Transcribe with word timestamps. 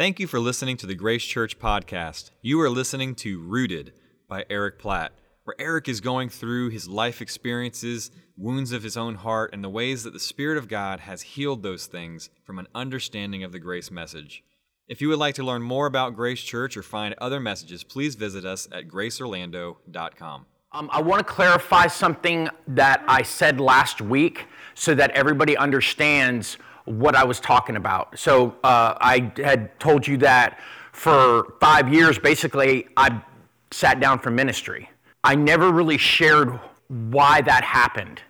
Thank 0.00 0.18
you 0.18 0.26
for 0.26 0.40
listening 0.40 0.78
to 0.78 0.86
the 0.86 0.94
Grace 0.94 1.26
Church 1.26 1.58
podcast. 1.58 2.30
You 2.40 2.58
are 2.62 2.70
listening 2.70 3.14
to 3.16 3.38
Rooted 3.38 3.92
by 4.26 4.46
Eric 4.48 4.78
Platt, 4.78 5.12
where 5.44 5.60
Eric 5.60 5.90
is 5.90 6.00
going 6.00 6.30
through 6.30 6.70
his 6.70 6.88
life 6.88 7.20
experiences, 7.20 8.10
wounds 8.34 8.72
of 8.72 8.82
his 8.82 8.96
own 8.96 9.16
heart, 9.16 9.50
and 9.52 9.62
the 9.62 9.68
ways 9.68 10.04
that 10.04 10.14
the 10.14 10.18
Spirit 10.18 10.56
of 10.56 10.68
God 10.68 11.00
has 11.00 11.20
healed 11.20 11.62
those 11.62 11.84
things 11.84 12.30
from 12.44 12.58
an 12.58 12.66
understanding 12.74 13.44
of 13.44 13.52
the 13.52 13.58
grace 13.58 13.90
message. 13.90 14.42
If 14.88 15.02
you 15.02 15.08
would 15.10 15.18
like 15.18 15.34
to 15.34 15.42
learn 15.42 15.60
more 15.60 15.84
about 15.84 16.16
Grace 16.16 16.40
Church 16.40 16.78
or 16.78 16.82
find 16.82 17.14
other 17.18 17.38
messages, 17.38 17.84
please 17.84 18.14
visit 18.14 18.46
us 18.46 18.68
at 18.72 18.88
graceorlando.com. 18.88 20.46
Um, 20.72 20.88
I 20.90 21.02
want 21.02 21.18
to 21.18 21.30
clarify 21.30 21.88
something 21.88 22.48
that 22.68 23.04
I 23.06 23.20
said 23.20 23.60
last 23.60 24.00
week 24.00 24.46
so 24.74 24.94
that 24.94 25.10
everybody 25.10 25.58
understands 25.58 26.56
what 26.84 27.14
I 27.14 27.24
was 27.24 27.40
talking 27.40 27.76
about. 27.76 28.18
So 28.18 28.56
uh, 28.64 28.94
I 29.00 29.32
had 29.36 29.78
told 29.78 30.06
you 30.06 30.16
that 30.18 30.58
for 30.92 31.54
five 31.60 31.92
years, 31.92 32.18
basically, 32.18 32.88
I 32.96 33.22
sat 33.70 34.00
down 34.00 34.18
for 34.18 34.30
ministry. 34.30 34.90
I 35.22 35.34
never 35.34 35.70
really 35.70 35.98
shared 35.98 36.58
why 36.88 37.40
that 37.42 37.62
happened, 37.62 38.22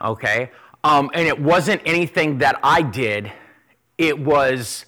okay? 0.00 0.50
Um, 0.84 1.10
and 1.14 1.26
it 1.26 1.38
wasn't 1.38 1.82
anything 1.84 2.38
that 2.38 2.58
I 2.62 2.82
did, 2.82 3.30
it 3.98 4.18
was 4.18 4.86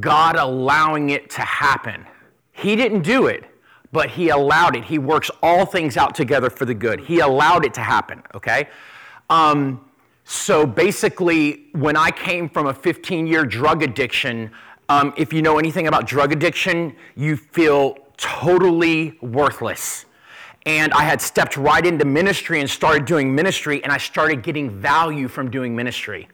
God 0.00 0.36
allowing 0.36 1.10
it 1.10 1.30
to 1.30 1.42
happen. 1.42 2.06
He 2.52 2.74
didn't 2.74 3.02
do 3.02 3.26
it, 3.26 3.44
but 3.92 4.10
He 4.10 4.30
allowed 4.30 4.74
it. 4.74 4.84
He 4.84 4.98
works 4.98 5.30
all 5.42 5.66
things 5.66 5.96
out 5.96 6.14
together 6.14 6.50
for 6.50 6.64
the 6.64 6.74
good. 6.74 7.00
He 7.00 7.20
allowed 7.20 7.64
it 7.64 7.74
to 7.74 7.82
happen, 7.82 8.22
okay? 8.34 8.68
Um, 9.28 9.84
so 10.28 10.66
basically, 10.66 11.68
when 11.70 11.96
I 11.96 12.10
came 12.10 12.48
from 12.48 12.66
a 12.66 12.74
15 12.74 13.28
year 13.28 13.44
drug 13.44 13.84
addiction, 13.84 14.50
um, 14.88 15.14
if 15.16 15.32
you 15.32 15.40
know 15.40 15.56
anything 15.56 15.86
about 15.86 16.08
drug 16.08 16.32
addiction, 16.32 16.96
you 17.14 17.36
feel 17.36 17.96
totally 18.16 19.16
worthless. 19.22 20.04
And 20.66 20.92
I 20.94 21.04
had 21.04 21.22
stepped 21.22 21.56
right 21.56 21.86
into 21.86 22.04
ministry 22.04 22.58
and 22.58 22.68
started 22.68 23.04
doing 23.04 23.32
ministry, 23.32 23.84
and 23.84 23.92
I 23.92 23.98
started 23.98 24.42
getting 24.42 24.68
value 24.68 25.28
from 25.28 25.48
doing 25.48 25.76
ministry. 25.76 26.26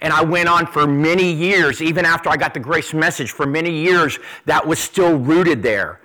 And 0.00 0.12
I 0.12 0.24
went 0.24 0.48
on 0.48 0.66
for 0.66 0.88
many 0.88 1.32
years, 1.32 1.80
even 1.80 2.04
after 2.04 2.30
I 2.30 2.36
got 2.36 2.52
the 2.52 2.58
grace 2.58 2.92
message, 2.92 3.30
for 3.30 3.46
many 3.46 3.70
years, 3.70 4.18
that 4.46 4.66
was 4.66 4.80
still 4.80 5.16
rooted 5.16 5.62
there. 5.62 5.99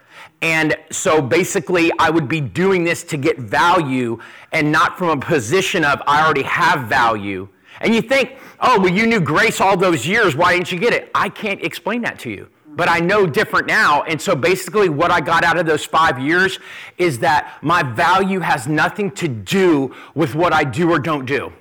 And 0.46 0.78
so 0.92 1.24
basically, 1.24 1.92
I 1.98 2.12
would 2.12 2.28
be 2.28 2.40
doing 2.40 2.84
this 2.84 3.04
to 3.06 3.18
get 3.18 3.40
value 3.40 4.20
and 4.52 4.72
not 4.72 4.96
from 4.96 5.10
a 5.10 5.18
position 5.18 5.84
of 5.84 6.04
I 6.06 6.24
already 6.24 6.44
have 6.44 6.88
value. 6.88 7.50
And 7.82 7.96
you 7.96 8.02
think, 8.04 8.38
oh, 8.60 8.80
well, 8.80 8.94
you 8.94 9.08
knew 9.08 9.20
grace 9.20 9.60
all 9.60 9.76
those 9.76 10.06
years. 10.06 10.36
Why 10.36 10.54
didn't 10.54 10.72
you 10.72 10.78
get 10.78 10.94
it? 10.94 11.10
I 11.16 11.30
can't 11.30 11.64
explain 11.64 12.04
that 12.04 12.20
to 12.20 12.30
you. 12.30 12.48
But 12.76 12.90
I 12.90 13.00
know 13.00 13.26
different 13.26 13.66
now. 13.66 14.04
And 14.04 14.22
so 14.22 14.36
basically, 14.36 14.88
what 14.88 15.10
I 15.10 15.20
got 15.20 15.44
out 15.44 15.58
of 15.58 15.66
those 15.66 15.84
five 15.84 16.20
years 16.20 16.60
is 17.00 17.18
that 17.20 17.58
my 17.64 17.82
value 17.82 18.40
has 18.42 18.68
nothing 18.68 19.10
to 19.12 19.28
do 19.28 19.96
with 20.14 20.36
what 20.36 20.54
I 20.54 20.64
do 20.64 20.92
or 20.92 21.00
don't 21.00 21.26
do. 21.26 21.52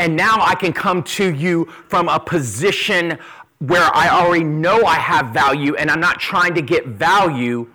And 0.00 0.16
now 0.16 0.38
I 0.40 0.56
can 0.56 0.72
come 0.72 1.04
to 1.04 1.32
you 1.32 1.66
from 1.86 2.08
a 2.08 2.18
position 2.18 3.20
where 3.60 3.88
I 3.94 4.08
already 4.08 4.42
know 4.42 4.84
I 4.84 4.96
have 4.96 5.26
value 5.26 5.76
and 5.76 5.88
I'm 5.88 6.00
not 6.00 6.18
trying 6.18 6.54
to 6.54 6.62
get 6.62 6.88
value 6.88 7.68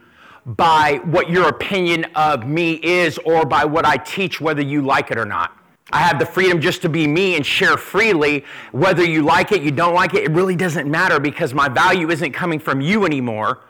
by 0.47 1.01
what 1.03 1.29
your 1.29 1.49
opinion 1.49 2.05
of 2.15 2.47
me 2.47 2.75
is 2.75 3.17
or 3.19 3.45
by 3.45 3.65
what 3.65 3.85
I 3.85 3.97
teach, 3.97 4.39
whether 4.39 4.61
you 4.61 4.81
like 4.81 5.11
it 5.11 5.17
or 5.17 5.25
not. 5.25 5.57
I 5.91 5.99
have 5.99 6.19
the 6.19 6.25
freedom 6.25 6.59
just 6.61 6.81
to 6.81 6.89
be 6.89 7.05
me 7.05 7.35
and 7.35 7.45
share 7.45 7.77
freely. 7.77 8.45
Whether 8.71 9.03
you 9.03 9.23
like 9.23 9.51
it, 9.51 9.61
you 9.61 9.71
don't 9.71 9.93
like 9.93 10.13
it, 10.13 10.23
it 10.23 10.31
really 10.31 10.55
doesn't 10.55 10.89
matter 10.89 11.19
because 11.19 11.53
my 11.53 11.69
value 11.69 12.09
isn't 12.11 12.31
coming 12.31 12.59
from 12.59 12.81
you 12.81 13.05
anymore. 13.05 13.61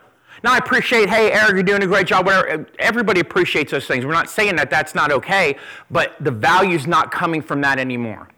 Now, 0.44 0.53
I 0.53 0.58
appreciate, 0.58 1.09
hey, 1.09 1.31
Eric, 1.31 1.53
you're 1.53 1.64
doing 1.64 1.81
a 1.81 1.88
great 1.88 2.06
job. 2.06 2.28
Whatever. 2.28 2.67
Everybody 2.78 3.22
appreciates 3.22 3.72
those 3.72 3.88
things. 3.88 4.06
We're 4.06 4.14
not 4.14 4.30
saying 4.30 4.56
that 4.58 4.69
that's 4.69 4.94
not 4.94 5.12
okay, 5.12 5.58
but 5.89 6.16
the 6.19 6.31
value's 6.31 6.86
not 6.86 7.12
coming 7.12 7.41
from 7.41 7.62
that 7.62 7.80
anymore. 7.80 8.30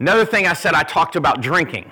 Another 0.00 0.26
thing 0.26 0.46
I 0.46 0.52
said, 0.52 0.74
I 0.74 0.82
talked 0.82 1.16
about 1.16 1.40
drinking 1.40 1.90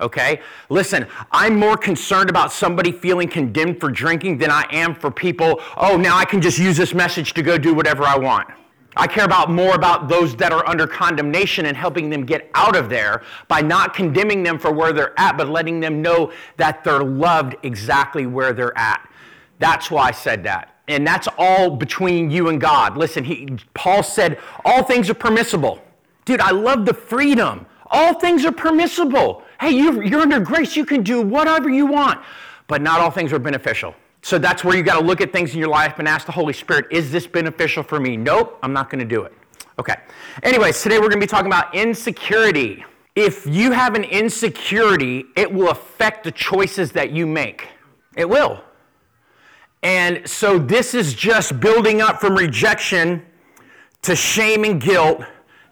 okay? 0.00 0.40
Listen, 0.68 1.06
I'm 1.30 1.56
more 1.56 1.76
concerned 1.76 2.30
about 2.30 2.52
somebody 2.52 2.92
feeling 2.92 3.28
condemned 3.28 3.80
for 3.80 3.90
drinking 3.90 4.38
than 4.38 4.50
I 4.50 4.66
am 4.70 4.94
for 4.94 5.10
people, 5.10 5.60
oh, 5.76 5.96
now 5.96 6.16
I 6.16 6.24
can 6.24 6.40
just 6.40 6.58
use 6.58 6.76
this 6.76 6.94
message 6.94 7.34
to 7.34 7.42
go 7.42 7.58
do 7.58 7.74
whatever 7.74 8.04
I 8.04 8.18
want. 8.18 8.48
I 8.96 9.06
care 9.06 9.24
about 9.24 9.50
more 9.50 9.76
about 9.76 10.08
those 10.08 10.34
that 10.36 10.52
are 10.52 10.68
under 10.68 10.86
condemnation 10.86 11.66
and 11.66 11.76
helping 11.76 12.10
them 12.10 12.26
get 12.26 12.50
out 12.54 12.74
of 12.74 12.88
there 12.88 13.22
by 13.46 13.60
not 13.60 13.94
condemning 13.94 14.42
them 14.42 14.58
for 14.58 14.72
where 14.72 14.92
they're 14.92 15.18
at, 15.18 15.36
but 15.36 15.48
letting 15.48 15.78
them 15.78 16.02
know 16.02 16.32
that 16.56 16.82
they're 16.82 17.04
loved 17.04 17.56
exactly 17.62 18.26
where 18.26 18.52
they're 18.52 18.76
at. 18.76 19.08
That's 19.60 19.90
why 19.90 20.08
I 20.08 20.10
said 20.10 20.42
that. 20.44 20.74
And 20.88 21.06
that's 21.06 21.28
all 21.38 21.70
between 21.70 22.30
you 22.30 22.48
and 22.48 22.60
God. 22.60 22.96
Listen, 22.96 23.22
he, 23.22 23.56
Paul 23.74 24.02
said, 24.02 24.40
all 24.64 24.82
things 24.82 25.08
are 25.08 25.14
permissible. 25.14 25.80
Dude, 26.24 26.40
I 26.40 26.50
love 26.50 26.84
the 26.84 26.94
freedom. 26.94 27.66
All 27.86 28.18
things 28.18 28.44
are 28.44 28.52
permissible. 28.52 29.44
Hey, 29.60 29.72
you're, 29.72 30.02
you're 30.02 30.20
under 30.20 30.40
grace. 30.40 30.74
You 30.74 30.86
can 30.86 31.02
do 31.02 31.20
whatever 31.20 31.68
you 31.68 31.86
want. 31.86 32.20
But 32.66 32.80
not 32.80 33.00
all 33.00 33.10
things 33.10 33.32
are 33.32 33.38
beneficial. 33.38 33.94
So 34.22 34.38
that's 34.38 34.64
where 34.64 34.76
you 34.76 34.82
got 34.82 34.98
to 34.98 35.04
look 35.04 35.20
at 35.20 35.32
things 35.32 35.52
in 35.52 35.58
your 35.58 35.68
life 35.68 35.98
and 35.98 36.08
ask 36.08 36.26
the 36.26 36.32
Holy 36.32 36.52
Spirit, 36.52 36.86
is 36.90 37.10
this 37.10 37.26
beneficial 37.26 37.82
for 37.82 38.00
me? 38.00 38.16
Nope, 38.16 38.58
I'm 38.62 38.72
not 38.72 38.90
going 38.90 39.00
to 39.00 39.04
do 39.04 39.22
it. 39.22 39.32
Okay. 39.78 39.96
Anyways, 40.42 40.82
today 40.82 40.96
we're 40.96 41.08
going 41.08 41.20
to 41.20 41.26
be 41.26 41.26
talking 41.26 41.46
about 41.46 41.74
insecurity. 41.74 42.84
If 43.16 43.46
you 43.46 43.72
have 43.72 43.94
an 43.94 44.04
insecurity, 44.04 45.26
it 45.36 45.52
will 45.52 45.70
affect 45.70 46.24
the 46.24 46.32
choices 46.32 46.92
that 46.92 47.12
you 47.12 47.26
make. 47.26 47.68
It 48.16 48.28
will. 48.28 48.62
And 49.82 50.28
so 50.28 50.58
this 50.58 50.94
is 50.94 51.14
just 51.14 51.60
building 51.60 52.00
up 52.00 52.20
from 52.20 52.36
rejection 52.36 53.24
to 54.02 54.14
shame 54.14 54.64
and 54.64 54.80
guilt 54.80 55.22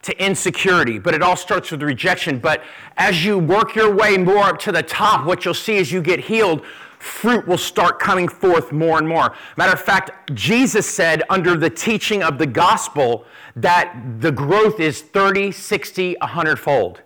to 0.02 0.24
insecurity, 0.24 0.98
but 0.98 1.14
it 1.14 1.22
all 1.22 1.36
starts 1.36 1.70
with 1.70 1.82
rejection. 1.82 2.38
But 2.38 2.62
as 2.96 3.24
you 3.24 3.38
work 3.38 3.74
your 3.74 3.94
way 3.94 4.16
more 4.16 4.44
up 4.44 4.58
to 4.60 4.72
the 4.72 4.82
top, 4.82 5.26
what 5.26 5.44
you'll 5.44 5.54
see 5.54 5.78
as 5.78 5.90
you 5.90 6.00
get 6.00 6.20
healed, 6.20 6.64
fruit 6.98 7.46
will 7.46 7.58
start 7.58 7.98
coming 7.98 8.28
forth 8.28 8.72
more 8.72 8.98
and 8.98 9.08
more. 9.08 9.34
Matter 9.56 9.72
of 9.72 9.80
fact, 9.80 10.34
Jesus 10.34 10.88
said 10.88 11.22
under 11.30 11.56
the 11.56 11.70
teaching 11.70 12.22
of 12.22 12.38
the 12.38 12.46
gospel 12.46 13.24
that 13.56 14.20
the 14.20 14.32
growth 14.32 14.80
is 14.80 15.02
30, 15.02 15.52
60, 15.52 16.16
100 16.20 16.56
fold. 16.56 17.02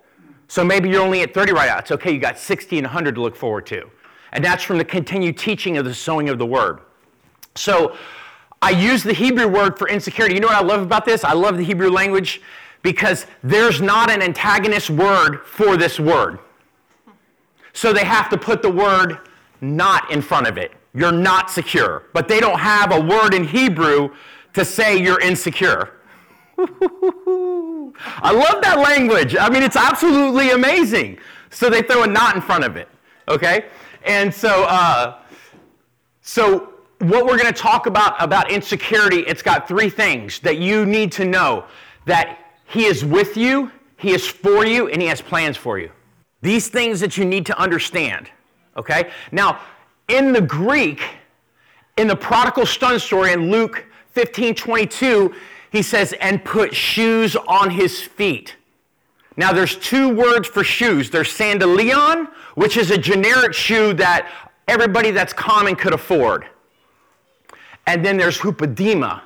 So 0.49 0.63
maybe 0.63 0.91
you're 0.91 1.03
only 1.03 1.23
at 1.23 1.33
30 1.33 1.53
right 1.53 1.67
now. 1.67 1.79
It's 1.79 1.91
okay, 1.93 2.13
you 2.13 2.19
got 2.19 2.39
60 2.39 2.79
and 2.79 2.87
100 2.87 3.15
to 3.15 3.23
look 3.23 3.37
forward 3.37 3.67
to. 3.67 3.91
And 4.33 4.45
that's 4.45 4.63
from 4.63 4.79
the 4.79 4.85
continued 4.85 5.39
teaching 5.39 5.79
of 5.79 5.85
the 5.85 5.95
sowing 5.95 6.29
of 6.29 6.39
the 6.39 6.47
word. 6.47 6.81
So 7.55 7.97
I 8.61 8.71
use 8.71 9.03
the 9.03 9.13
Hebrew 9.13 9.49
word 9.49 9.79
for 9.79 9.89
insecurity. 9.89 10.35
You 10.35 10.41
know 10.41 10.47
what 10.49 10.57
I 10.57 10.65
love 10.65 10.83
about 10.83 11.05
this? 11.05 11.25
I 11.25 11.33
love 11.33 11.57
the 11.57 11.65
Hebrew 11.65 11.91
language 11.91 12.41
because 12.83 13.27
there's 13.43 13.81
not 13.81 14.11
an 14.11 14.23
antagonist 14.23 14.91
word 14.91 15.45
for 15.45 15.77
this 15.77 15.99
word. 15.99 16.39
So 17.73 17.93
they 17.93 18.05
have 18.05 18.29
to 18.31 18.37
put 18.37 18.61
the 18.61 18.71
word 18.71 19.19
not 19.61 20.11
in 20.11 20.21
front 20.21 20.47
of 20.47 20.59
it. 20.59 20.73
You're 20.95 21.13
not 21.13 21.51
secure. 21.51 22.05
But 22.13 22.29
they 22.29 22.41
don't 22.41 22.59
have 22.59 22.93
a 22.93 23.01
word 23.01 23.35
in 23.35 23.45
Hebrew 23.45 24.11
to 24.55 24.65
say 24.65 25.01
you're 25.03 25.21
insecure. 25.21 25.95
I 26.59 28.33
love 28.33 28.63
that 28.63 28.79
language. 28.79 29.37
I 29.37 29.49
mean, 29.49 29.63
it's 29.63 29.77
absolutely 29.77 30.51
amazing. 30.51 31.19
So 31.51 31.71
they 31.71 31.83
throw 31.83 32.03
a 32.03 32.07
not 32.07 32.35
in 32.35 32.43
front 32.43 32.65
of 32.65 32.77
it. 32.77 32.89
Okay? 33.29 33.67
And 34.05 34.35
so, 34.35 34.65
uh, 34.65 35.19
so 36.21 36.75
what 36.99 37.25
we're 37.25 37.39
going 37.39 37.53
to 37.53 37.59
talk 37.59 37.87
about 37.87 38.23
about 38.23 38.51
insecurity, 38.51 39.21
it's 39.21 39.43
got 39.43 39.67
three 39.67 39.89
things 39.89 40.41
that 40.41 40.59
you 40.59 40.85
need 40.85 41.13
to 41.13 41.25
know 41.25 41.65
that 42.05 42.42
he 42.73 42.87
is 42.87 43.05
with 43.05 43.37
you, 43.37 43.71
He 43.99 44.13
is 44.13 44.27
for 44.27 44.65
you, 44.65 44.89
and 44.89 45.03
He 45.03 45.09
has 45.09 45.21
plans 45.21 45.59
for 45.59 45.79
you. 45.79 45.91
These 46.41 46.69
things 46.69 47.01
that 47.01 47.19
you 47.19 47.25
need 47.27 47.45
to 47.47 47.59
understand. 47.59 48.31
Okay? 48.79 49.11
Now, 49.31 49.61
in 50.09 50.33
the 50.33 50.41
Greek, 50.41 51.03
in 51.99 52.07
the 52.07 52.17
prodigal 52.17 52.65
son 52.65 52.99
story 52.99 53.35
in 53.35 53.51
Luke 53.51 53.85
15 54.13 54.55
22, 54.55 55.35
he 55.71 55.83
says, 55.83 56.15
and 56.15 56.43
put 56.47 56.75
shoes 56.75 57.37
on 57.37 57.69
his 57.69 58.01
feet. 58.01 58.57
Now, 59.37 59.53
there's 59.53 59.77
two 59.77 60.09
words 60.09 60.49
for 60.49 60.65
shoes. 60.65 61.11
There's 61.11 61.31
sandalion, 61.31 62.29
which 62.55 62.79
is 62.79 62.91
a 62.91 62.97
generic 62.97 63.53
shoe 63.53 63.93
that 63.95 64.31
everybody 64.67 65.11
that's 65.11 65.35
common 65.35 65.77
could 65.77 65.93
afford. 65.93 66.47
And 67.87 68.03
then 68.03 68.17
there's 68.17 68.39
hupodema, 68.39 69.21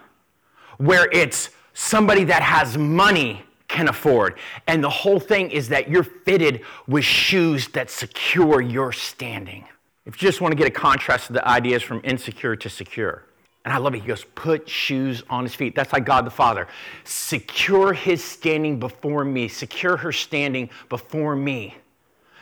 where 0.79 1.09
it's 1.13 1.51
somebody 1.77 2.25
that 2.25 2.43
has 2.43 2.79
money 2.79 3.43
can 3.69 3.89
afford. 3.89 4.39
And 4.67 4.83
the 4.83 4.91
whole 4.91 5.21
thing 5.21 5.51
is 5.51 5.69
that 5.69 5.91
you're 5.91 6.03
fitted 6.03 6.63
with 6.89 7.05
shoes 7.05 7.69
that 7.69 7.91
secure 7.91 8.63
your 8.63 8.93
standing. 8.93 9.67
If 10.07 10.23
you 10.23 10.27
just 10.27 10.41
want 10.41 10.53
to 10.53 10.57
get 10.57 10.67
a 10.67 10.71
contrast 10.71 11.29
of 11.29 11.35
the 11.35 11.47
ideas 11.47 11.83
from 11.83 12.01
insecure 12.03 12.57
to 12.57 12.71
secure. 12.71 13.25
And 13.65 13.75
I 13.75 13.79
love 13.79 13.95
it. 13.95 14.01
He 14.01 14.07
goes, 14.07 14.25
put 14.37 14.69
shoes 14.69 15.23
on 15.29 15.43
his 15.43 15.55
feet. 15.55 15.75
That's 15.75 15.93
like 15.93 16.07
God 16.07 16.25
the 16.25 16.31
Father. 16.31 16.67
Secure 17.05 17.93
his 17.93 18.25
standing 18.25 18.79
before 18.79 19.25
me. 19.25 19.49
Secure 19.49 19.97
her 19.99 20.13
standing 20.13 20.71
before 20.89 21.37
me. 21.37 21.75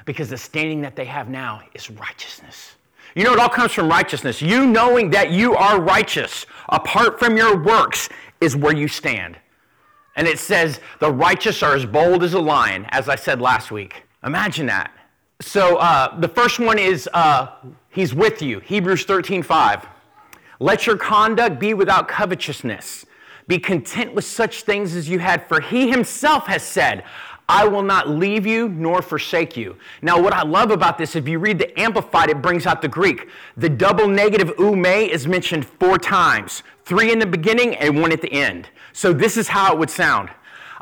Because 0.05 0.29
the 0.29 0.37
standing 0.37 0.83
that 0.83 0.95
they 0.95 1.07
have 1.07 1.29
now 1.29 1.63
is 1.73 1.91
righteousness. 1.91 2.75
You 3.15 3.25
know, 3.25 3.33
it 3.33 3.39
all 3.39 3.49
comes 3.49 3.73
from 3.73 3.89
righteousness. 3.89 4.43
You 4.43 4.67
knowing 4.67 5.11
that 5.11 5.31
you 5.31 5.55
are 5.55 5.81
righteous 5.81 6.47
apart 6.69 7.19
from 7.19 7.37
your 7.37 7.63
works 7.63 8.09
is 8.41 8.57
where 8.57 8.75
you 8.75 8.89
stand. 8.89 9.39
And 10.17 10.27
it 10.27 10.39
says, 10.39 10.81
the 11.01 11.13
righteous 11.13 11.63
are 11.63 11.75
as 11.75 11.87
bold 11.87 12.23
as 12.23 12.35
a 12.35 12.41
lion, 12.41 12.87
as 12.91 13.09
I 13.09 13.17
said 13.17 13.41
last 13.41 13.71
week. 13.71 14.05
Imagine 14.25 14.67
that. 14.67 14.93
So 15.41 15.77
uh, 15.77 16.19
the 16.19 16.29
first 16.29 16.59
one 16.59 16.79
is 16.79 17.09
uh, 17.13 17.49
He's 17.91 18.15
with 18.15 18.43
you. 18.43 18.61
Hebrews 18.61 19.05
13 19.05 19.43
5. 19.43 19.87
Let 20.61 20.87
your 20.87 20.97
conduct 20.97 21.61
be 21.61 21.75
without 21.75 22.09
covetousness. 22.09 23.07
Be 23.47 23.59
content 23.59 24.15
with 24.15 24.25
such 24.25 24.63
things 24.63 24.95
as 24.97 25.09
you 25.09 25.19
had, 25.19 25.47
for 25.49 25.61
He 25.61 25.91
Himself 25.91 26.47
has 26.47 26.63
said, 26.63 27.05
I 27.49 27.67
will 27.67 27.83
not 27.83 28.09
leave 28.09 28.47
you 28.47 28.69
nor 28.69 29.03
forsake 29.03 29.57
you. 29.57 29.77
Now, 30.01 30.21
what 30.21 30.33
I 30.33 30.43
love 30.43 30.71
about 30.71 30.97
this, 30.97 31.15
if 31.15 31.29
you 31.29 31.39
read 31.39 31.59
the 31.59 31.79
Amplified, 31.79 32.31
it 32.31 32.41
brings 32.41 32.67
out 32.67 32.81
the 32.81 32.89
Greek. 32.89 33.29
The 33.57 33.69
double 33.69 34.09
negative 34.09 34.53
ume 34.59 34.87
is 34.87 35.27
mentioned 35.27 35.67
four 35.67 35.99
times 35.99 36.63
three 36.85 37.13
in 37.13 37.19
the 37.19 37.27
beginning 37.27 37.75
and 37.77 38.01
one 38.01 38.13
at 38.13 38.23
the 38.23 38.33
end. 38.33 38.69
So, 38.93 39.13
this 39.13 39.37
is 39.37 39.49
how 39.49 39.73
it 39.73 39.79
would 39.79 39.91
sound 39.91 40.31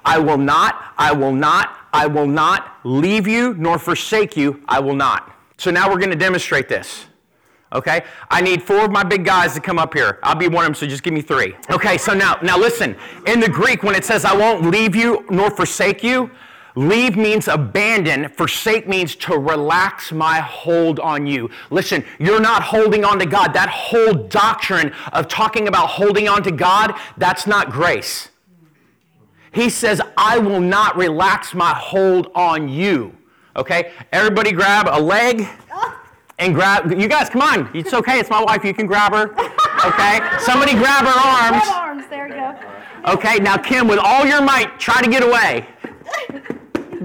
I 0.04 0.18
will 0.18 0.38
not, 0.38 0.94
I 0.98 1.12
will 1.12 1.32
not, 1.32 1.78
I 1.92 2.06
will 2.06 2.26
not 2.26 2.78
leave 2.84 3.26
you 3.26 3.54
nor 3.54 3.78
forsake 3.78 4.36
you, 4.36 4.62
I 4.68 4.78
will 4.78 4.94
not. 4.94 5.32
So, 5.58 5.70
now 5.70 5.88
we're 5.88 5.98
going 5.98 6.10
to 6.10 6.16
demonstrate 6.16 6.68
this. 6.68 7.06
Okay? 7.72 8.04
I 8.30 8.40
need 8.40 8.62
four 8.62 8.84
of 8.84 8.90
my 8.90 9.02
big 9.02 9.24
guys 9.24 9.54
to 9.54 9.60
come 9.60 9.78
up 9.78 9.94
here. 9.94 10.18
I'll 10.22 10.36
be 10.36 10.48
one 10.48 10.64
of 10.64 10.68
them, 10.68 10.74
so 10.74 10.86
just 10.86 11.02
give 11.02 11.14
me 11.14 11.22
three. 11.22 11.56
Okay, 11.70 11.96
so 11.96 12.12
now, 12.12 12.38
now 12.42 12.58
listen. 12.58 12.96
In 13.26 13.40
the 13.40 13.48
Greek, 13.48 13.82
when 13.82 13.94
it 13.94 14.04
says, 14.04 14.24
I 14.24 14.36
won't 14.36 14.70
leave 14.70 14.94
you 14.94 15.24
nor 15.30 15.50
forsake 15.50 16.02
you, 16.02 16.30
Leave 16.74 17.16
means 17.16 17.48
abandon. 17.48 18.28
Forsake 18.28 18.88
means 18.88 19.14
to 19.16 19.36
relax 19.36 20.12
my 20.12 20.40
hold 20.40 20.98
on 21.00 21.26
you. 21.26 21.50
Listen, 21.70 22.04
you're 22.18 22.40
not 22.40 22.62
holding 22.62 23.04
on 23.04 23.18
to 23.18 23.26
God. 23.26 23.52
That 23.52 23.68
whole 23.68 24.14
doctrine 24.14 24.92
of 25.12 25.28
talking 25.28 25.68
about 25.68 25.88
holding 25.88 26.28
on 26.28 26.42
to 26.44 26.50
God, 26.50 26.94
that's 27.16 27.46
not 27.46 27.70
grace. 27.70 28.30
He 29.52 29.68
says, 29.68 30.00
I 30.16 30.38
will 30.38 30.60
not 30.60 30.96
relax 30.96 31.52
my 31.54 31.74
hold 31.74 32.30
on 32.34 32.68
you. 32.68 33.14
Okay? 33.54 33.92
Everybody 34.10 34.52
grab 34.52 34.88
a 34.90 34.98
leg 34.98 35.46
and 36.38 36.54
grab, 36.54 36.90
you 36.90 37.06
guys, 37.06 37.28
come 37.28 37.42
on. 37.42 37.70
It's 37.74 37.92
okay. 37.92 38.18
It's 38.18 38.30
my 38.30 38.42
wife. 38.42 38.64
You 38.64 38.72
can 38.72 38.86
grab 38.86 39.12
her. 39.12 39.30
Okay? 39.86 40.20
Somebody 40.40 40.72
grab 40.72 41.04
her 41.04 41.20
arms. 41.20 41.68
arms. 41.68 42.04
There 42.08 42.28
you 42.28 42.34
go. 42.34 43.12
Okay, 43.12 43.38
now, 43.38 43.56
Kim, 43.56 43.88
with 43.88 43.98
all 43.98 44.24
your 44.24 44.40
might, 44.40 44.78
try 44.78 45.02
to 45.02 45.10
get 45.10 45.22
away. 45.22 45.66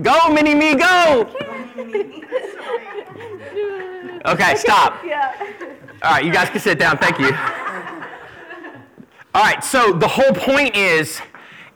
Go, 0.02 0.30
mini 0.30 0.54
me, 0.54 0.76
go! 0.76 1.30
Okay, 4.26 4.56
stop. 4.56 5.04
Yeah. 5.06 5.34
All 6.04 6.12
right, 6.12 6.24
you 6.24 6.32
guys 6.32 6.50
can 6.50 6.60
sit 6.60 6.78
down. 6.78 6.98
Thank 6.98 7.18
you. 7.18 7.32
All 9.34 9.44
right, 9.44 9.64
so 9.64 9.94
the 9.94 10.08
whole 10.08 10.32
point 10.32 10.76
is 10.76 11.20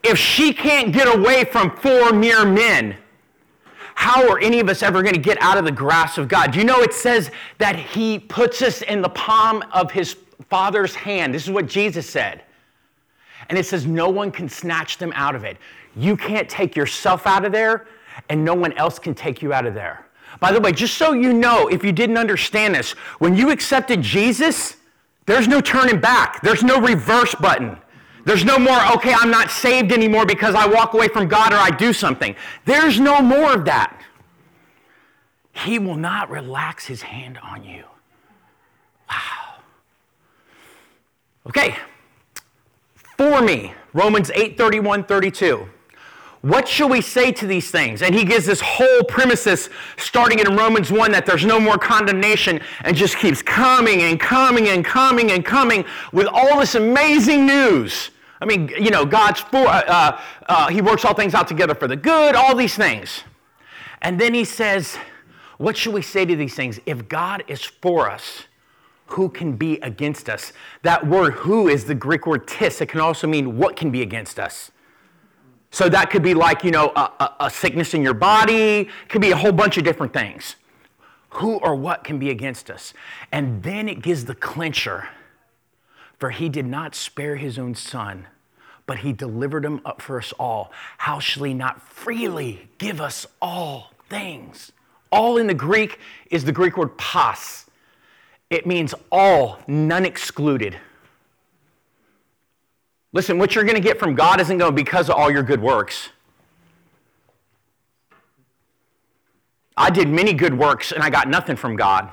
if 0.04 0.18
she 0.18 0.54
can't 0.54 0.94
get 0.94 1.08
away 1.08 1.44
from 1.46 1.76
four 1.78 2.12
mere 2.14 2.46
men, 2.46 2.98
how 3.96 4.30
are 4.30 4.40
any 4.40 4.60
of 4.60 4.70
us 4.70 4.84
ever 4.84 5.02
going 5.02 5.16
to 5.16 5.20
get 5.20 5.42
out 5.42 5.58
of 5.58 5.66
the 5.66 5.72
grasp 5.72 6.18
of 6.18 6.28
God? 6.28 6.56
You 6.56 6.64
know 6.64 6.82
it 6.82 6.94
says 6.94 7.32
that 7.58 7.76
He 7.76 8.20
puts 8.20 8.62
us 8.62 8.82
in 8.82 9.02
the 9.02 9.10
palm 9.10 9.64
of 9.74 9.92
His 9.92 10.18
Father's 10.50 10.96
hand? 10.96 11.34
This 11.34 11.44
is 11.44 11.52
what 11.52 11.68
Jesus 11.68 12.10
said. 12.10 12.44
And 13.50 13.58
it 13.58 13.66
says 13.66 13.86
no 13.86 14.10
one 14.10 14.32
can 14.32 14.50
snatch 14.50 14.98
them 14.98 15.12
out 15.16 15.36
of 15.36 15.44
it. 15.44 15.58
You 15.96 16.16
can't 16.16 16.50
take 16.50 16.76
yourself 16.76 17.28
out 17.28 17.46
of 17.46 17.52
there, 17.52 17.86
and 18.30 18.44
no 18.44 18.54
one 18.54 18.74
else 18.74 19.00
can 19.00 19.14
take 19.14 19.42
you 19.42 19.54
out 19.54 19.66
of 19.66 19.74
there. 19.74 20.06
By 20.40 20.52
the 20.52 20.60
way, 20.60 20.72
just 20.72 20.98
so 20.98 21.14
you 21.14 21.34
know, 21.34 21.68
if 21.68 21.84
you 21.84 21.92
didn't 21.92 22.18
understand 22.18 22.76
this, 22.76 22.92
when 23.20 23.36
you 23.36 23.52
accepted 23.52 24.02
Jesus, 24.02 24.78
there's 25.26 25.48
no 25.48 25.62
turning 25.62 26.00
back, 26.00 26.42
there's 26.42 26.64
no 26.64 26.80
reverse 26.80 27.36
button. 27.36 27.78
There's 28.24 28.46
no 28.46 28.60
more, 28.60 28.80
okay, 28.94 29.14
I'm 29.14 29.32
not 29.32 29.50
saved 29.50 29.92
anymore 29.92 30.26
because 30.26 30.54
I 30.54 30.68
walk 30.68 30.94
away 30.94 31.08
from 31.08 31.28
God 31.28 31.54
or 31.54 31.58
I 31.58 31.72
do 31.72 31.92
something. 31.92 32.36
There's 32.66 33.00
no 33.00 33.22
more 33.22 33.54
of 33.54 33.66
that. 33.66 34.00
He 35.54 35.80
will 35.80 35.98
not 35.98 36.30
relax 36.30 36.86
his 36.86 37.02
hand 37.02 37.40
on 37.42 37.64
you. 37.64 37.84
Wow. 39.10 39.56
Okay. 41.48 41.76
For 43.18 43.42
me, 43.42 43.74
Romans 43.94 44.32
8 44.34 44.58
31 44.58 45.04
32. 45.04 45.68
What 46.42 46.68
shall 46.68 46.90
we 46.90 47.02
say 47.02 47.32
to 47.34 47.46
these 47.46 47.70
things? 47.70 48.02
And 48.02 48.16
he 48.16 48.26
gives 48.26 48.48
this 48.48 48.62
whole 48.62 49.04
premises 49.04 49.70
starting 49.98 50.40
in 50.40 50.56
Romans 50.56 50.92
1 50.92 51.12
that 51.12 51.26
there's 51.26 51.46
no 51.46 51.60
more 51.60 51.78
condemnation 51.78 52.60
and 52.82 52.96
just 52.96 53.18
keeps 53.18 53.44
coming 53.44 54.02
and 54.02 54.20
coming 54.20 54.70
and 54.70 54.84
coming 54.84 55.32
and 55.32 55.46
coming 55.46 55.86
with 56.12 56.28
all 56.28 56.60
this 56.60 56.74
amazing 56.74 57.46
news. 57.46 58.10
I 58.42 58.46
mean, 58.46 58.70
you 58.70 58.90
know, 58.90 59.06
God's 59.06 59.42
for, 59.42 59.68
uh, 59.68 59.84
uh, 59.86 60.22
uh, 60.48 60.68
he 60.70 60.82
works 60.82 61.06
all 61.06 61.14
things 61.14 61.36
out 61.36 61.48
together 61.48 61.76
for 61.76 61.88
the 61.88 61.96
good, 61.96 62.34
all 62.34 62.56
these 62.56 62.76
things. 62.76 63.24
And 64.02 64.20
then 64.20 64.34
he 64.34 64.44
says, 64.44 64.98
What 65.60 65.78
should 65.78 65.94
we 65.94 66.02
say 66.02 66.26
to 66.26 66.36
these 66.36 66.56
things? 66.56 66.80
If 66.88 67.08
God 67.08 67.44
is 67.48 67.64
for 67.64 68.10
us, 68.10 68.46
who 69.06 69.30
can 69.30 69.58
be 69.58 69.78
against 69.82 70.28
us? 70.28 70.54
That 70.82 71.06
word 71.06 71.34
who 71.34 71.68
is 71.68 71.86
the 71.86 71.94
Greek 71.94 72.26
word 72.26 72.48
tis. 72.48 72.82
It 72.82 72.88
can 72.88 73.00
also 73.00 73.28
mean 73.28 73.58
what 73.58 73.76
can 73.76 73.92
be 73.92 74.02
against 74.02 74.40
us. 74.40 74.72
So 75.72 75.88
that 75.88 76.10
could 76.10 76.22
be 76.22 76.34
like, 76.34 76.64
you 76.66 76.72
know, 76.72 76.92
a, 76.96 77.00
a, 77.20 77.36
a 77.42 77.50
sickness 77.50 77.94
in 77.94 78.02
your 78.02 78.14
body, 78.14 78.90
could 79.08 79.22
be 79.22 79.32
a 79.32 79.38
whole 79.38 79.54
bunch 79.54 79.78
of 79.78 79.86
different 79.86 80.14
things. 80.14 80.58
Who 81.36 81.56
or 81.56 81.76
what 81.76 82.04
can 82.04 82.20
be 82.20 82.30
against 82.30 82.70
us? 82.70 82.94
And 83.32 83.64
then 83.64 83.88
it 83.88 84.02
gives 84.02 84.26
the 84.26 84.36
clincher. 84.36 85.08
For 86.20 86.30
he 86.30 86.50
did 86.50 86.66
not 86.66 86.94
spare 86.94 87.38
his 87.38 87.58
own 87.58 87.74
son, 87.74 88.28
but 88.86 89.00
he 89.00 89.14
delivered 89.14 89.64
him 89.64 89.80
up 89.86 90.02
for 90.02 90.20
us 90.20 90.34
all. 90.34 90.72
How 90.98 91.20
shall 91.20 91.44
he 91.44 91.54
not 91.54 91.82
freely 91.82 92.68
give 92.78 93.00
us 93.00 93.26
all 93.42 93.92
things? 94.10 94.74
All 95.10 95.38
in 95.38 95.48
the 95.48 95.54
Greek 95.54 96.00
is 96.30 96.44
the 96.44 96.52
Greek 96.52 96.76
word 96.78 96.98
pas. 96.98 97.66
It 98.50 98.68
means 98.68 98.94
all, 99.10 99.60
none 99.68 100.06
excluded. 100.06 100.78
Listen, 103.14 103.38
what 103.38 103.56
you're 103.56 103.64
going 103.64 103.76
to 103.76 103.82
get 103.82 104.00
from 104.00 104.16
God 104.16 104.40
isn't 104.40 104.58
going 104.58 104.72
to 104.72 104.76
be 104.76 104.84
because 104.84 105.10
of 105.10 105.16
all 105.16 105.30
your 105.30 105.44
good 105.44 105.62
works. 105.62 106.10
I 109.76 109.90
did 109.90 110.08
many 110.08 110.34
good 110.34 110.58
works 110.58 110.92
and 110.92 111.04
I 111.04 111.10
got 111.10 111.28
nothing 111.28 111.56
from 111.56 111.76
God 111.76 112.12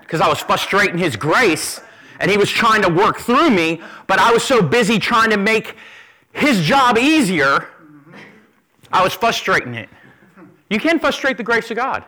because 0.00 0.20
I 0.20 0.28
was 0.28 0.40
frustrating 0.40 0.98
His 0.98 1.14
grace 1.14 1.80
and 2.20 2.30
He 2.30 2.36
was 2.36 2.50
trying 2.50 2.82
to 2.82 2.88
work 2.88 3.18
through 3.18 3.50
me, 3.50 3.80
but 4.06 4.18
I 4.18 4.32
was 4.32 4.42
so 4.42 4.62
busy 4.62 4.98
trying 4.98 5.30
to 5.30 5.36
make 5.36 5.76
His 6.32 6.62
job 6.62 6.98
easier, 6.98 7.68
I 8.92 9.02
was 9.02 9.12
frustrating 9.12 9.74
it. 9.74 9.88
You 10.70 10.80
can 10.80 10.98
frustrate 10.98 11.36
the 11.36 11.42
grace 11.42 11.70
of 11.70 11.76
God. 11.76 12.04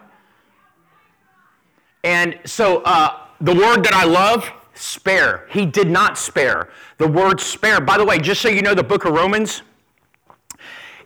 And 2.03 2.39
so 2.45 2.83
uh, 2.83 3.21
the 3.41 3.55
word 3.55 3.85
that 3.85 3.95
I 3.95 4.05
love 4.05 4.51
spare. 4.75 5.47
He 5.51 5.67
did 5.67 5.89
not 5.89 6.19
spare. 6.19 6.69
The 6.99 7.09
word 7.09 7.41
spare, 7.41 7.81
by 7.81 7.97
the 7.97 8.05
way, 8.05 8.19
just 8.19 8.41
so 8.41 8.49
you 8.49 8.63
know, 8.63 8.75
the 8.75 8.85
book 8.85 9.05
of 9.05 9.13
Romans 9.13 9.63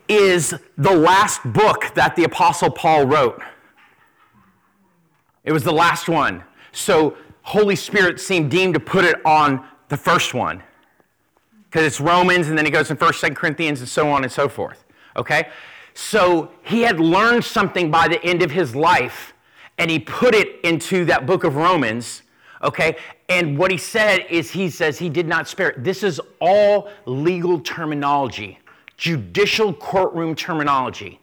is 0.09 0.55
the 0.77 0.95
last 0.95 1.41
book 1.45 1.93
that 1.95 2.17
the 2.17 2.25
Apostle 2.25 2.71
Paul 2.71 3.07
wrote. 3.07 3.41
It 5.45 5.53
was 5.53 5.65
the 5.65 5.73
last 5.73 6.09
one. 6.09 6.43
So, 6.73 7.17
Holy 7.43 7.77
Spirit 7.77 8.21
seemed 8.21 8.51
deemed 8.51 8.75
to 8.75 8.81
put 8.81 9.05
it 9.05 9.25
on 9.25 9.67
the 9.89 9.97
first 9.97 10.35
one. 10.35 10.63
Because 11.65 11.87
it's 11.87 12.01
Romans, 12.01 12.49
and 12.49 12.57
then 12.57 12.65
he 12.65 12.71
goes 12.71 12.91
in 12.91 12.97
1st, 12.97 13.31
2nd 13.31 13.37
Corinthians, 13.37 13.81
and 13.81 13.89
so 13.89 14.11
on 14.11 14.23
and 14.23 14.33
so 14.33 14.49
forth. 14.49 14.85
Okay? 15.17 15.49
So, 15.95 16.51
he 16.63 16.83
had 16.83 17.01
learned 17.01 17.45
something 17.45 17.91
by 17.91 18.09
the 18.09 18.23
end 18.25 18.43
of 18.43 18.51
his 18.51 18.75
life, 18.75 19.35
and 19.77 19.91
he 19.91 19.99
put 19.99 20.35
it 20.35 20.61
into 20.65 21.05
that 21.07 21.27
book 21.27 21.45
of 21.45 21.57
Romans 21.57 22.23
Okay? 22.63 22.97
And 23.29 23.57
what 23.57 23.71
he 23.71 23.77
said 23.77 24.27
is 24.31 24.51
he 24.51 24.71
says 24.71 24.99
he 24.99 25.09
did 25.09 25.29
not 25.29 25.49
spare. 25.49 25.75
This 25.77 26.03
is 26.03 26.21
all 26.41 26.89
legal 27.07 27.61
terminology, 27.61 28.59
judicial 28.97 29.73
courtroom 29.73 30.35
terminology. 30.35 31.21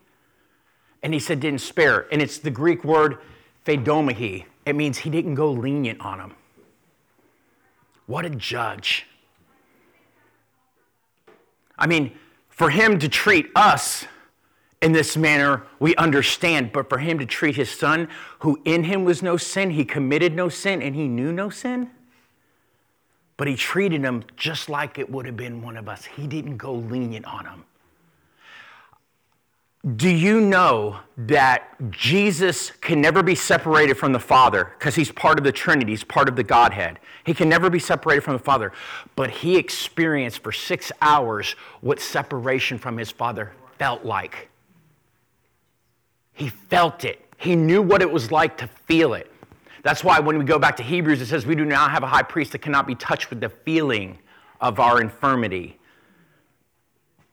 And 1.04 1.14
he 1.14 1.20
said 1.20 1.40
didn't 1.40 1.62
spare. 1.62 2.08
And 2.12 2.22
it's 2.22 2.38
the 2.38 2.52
Greek 2.52 2.84
word 2.84 3.20
pheidomai. 3.66 4.46
It 4.66 4.76
means 4.76 4.98
he 5.00 5.10
didn't 5.10 5.36
go 5.36 5.52
lenient 5.52 6.02
on 6.02 6.20
him. 6.20 6.34
What 8.08 8.26
a 8.26 8.30
judge. 8.30 9.06
I 11.78 11.88
mean, 11.88 12.18
for 12.50 12.70
him 12.70 13.00
to 13.00 13.10
treat 13.10 13.48
us 13.56 14.06
in 14.86 14.92
this 14.92 15.18
manner, 15.18 15.64
we 15.80 15.96
understand. 15.96 16.72
But 16.72 16.90
for 16.90 17.00
him 17.00 17.18
to 17.18 17.26
treat 17.26 17.56
his 17.56 17.72
son, 17.72 18.08
who 18.40 18.62
in 18.66 18.84
him 18.84 19.04
was 19.04 19.24
no 19.24 19.36
sin, 19.36 19.72
he 19.72 19.84
committed 19.84 20.36
no 20.36 20.48
sin, 20.48 20.84
and 20.84 20.96
he 20.96 21.08
knew 21.08 21.32
no 21.32 21.50
sin, 21.50 21.90
but 23.36 23.48
he 23.48 23.56
treated 23.56 24.04
him 24.04 24.24
just 24.38 24.70
like 24.70 25.00
it 25.00 25.10
would 25.10 25.26
have 25.26 25.36
been 25.36 25.64
one 25.64 25.76
of 25.76 25.90
us. 25.90 26.06
He 26.06 26.28
didn't 26.28 26.58
go 26.58 26.76
lenient 26.76 27.26
on 27.26 27.46
him. 27.46 27.66
Do 29.96 30.08
you 30.10 30.40
know 30.40 31.00
that 31.18 31.76
Jesus 31.90 32.70
can 32.70 33.02
never 33.02 33.24
be 33.24 33.36
separated 33.36 33.96
from 33.96 34.14
the 34.14 34.20
Father 34.20 34.72
because 34.78 34.94
he's 34.94 35.12
part 35.12 35.40
of 35.40 35.44
the 35.44 35.52
Trinity, 35.52 35.94
he's 35.94 36.04
part 36.04 36.30
of 36.30 36.36
the 36.36 36.44
Godhead. 36.44 37.00
He 37.24 37.34
can 37.34 37.50
never 37.50 37.72
be 37.72 37.80
separated 37.80 38.22
from 38.22 38.34
the 38.34 38.40
Father, 38.44 38.72
but 39.16 39.32
he 39.32 39.58
experienced 39.58 40.44
for 40.44 40.52
six 40.52 40.92
hours 41.02 41.56
what 41.82 42.00
separation 42.00 42.78
from 42.78 42.98
his 42.98 43.10
Father 43.10 43.52
felt 43.78 44.06
like. 44.06 44.50
He 46.36 46.50
felt 46.50 47.06
it, 47.06 47.26
he 47.38 47.56
knew 47.56 47.82
what 47.82 48.02
it 48.02 48.12
was 48.12 48.32
like 48.32 48.58
to 48.58 48.68
feel 48.86 49.14
it. 49.14 49.32
That's 49.84 50.04
why 50.04 50.20
when 50.20 50.38
we 50.38 50.46
go 50.46 50.60
back 50.60 50.76
to 50.78 50.84
Hebrews, 50.84 51.22
it 51.22 51.28
says, 51.28 51.46
We 51.46 51.56
do 51.56 51.64
not 51.64 51.92
have 51.92 52.04
a 52.04 52.08
high 52.08 52.24
priest 52.24 52.52
that 52.52 52.60
cannot 52.60 52.86
be 52.88 52.96
touched 52.96 53.30
with 53.30 53.40
the 53.40 53.50
feeling 53.50 54.18
of 54.60 54.80
our 54.80 55.00
infirmity. 55.00 55.80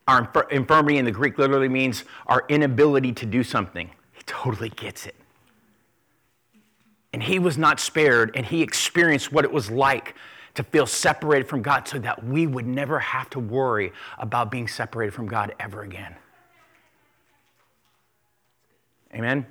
Our 0.06 0.30
infirmity 0.50 0.98
in 0.98 1.04
the 1.04 1.10
Greek 1.10 1.38
literally 1.38 1.68
means 1.68 2.04
our 2.26 2.44
inability 2.48 3.12
to 3.14 3.26
do 3.26 3.42
something. 3.42 3.90
He 4.12 4.22
totally 4.24 4.68
gets 4.68 5.06
it. 5.06 5.14
And 7.12 7.22
he 7.22 7.38
was 7.38 7.58
not 7.58 7.80
spared, 7.80 8.32
and 8.34 8.46
he 8.46 8.62
experienced 8.62 9.32
what 9.32 9.44
it 9.44 9.52
was 9.52 9.70
like 9.70 10.14
to 10.54 10.62
feel 10.62 10.86
separated 10.86 11.48
from 11.48 11.62
God 11.62 11.88
so 11.88 11.98
that 12.00 12.22
we 12.22 12.46
would 12.46 12.66
never 12.66 12.98
have 12.98 13.30
to 13.30 13.40
worry 13.40 13.92
about 14.18 14.50
being 14.50 14.68
separated 14.68 15.12
from 15.12 15.26
God 15.26 15.54
ever 15.58 15.82
again. 15.82 16.14
Amen? 19.14 19.46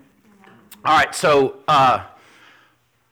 All 0.84 0.98
right, 0.98 1.14
so 1.14 1.58
uh, 1.68 2.04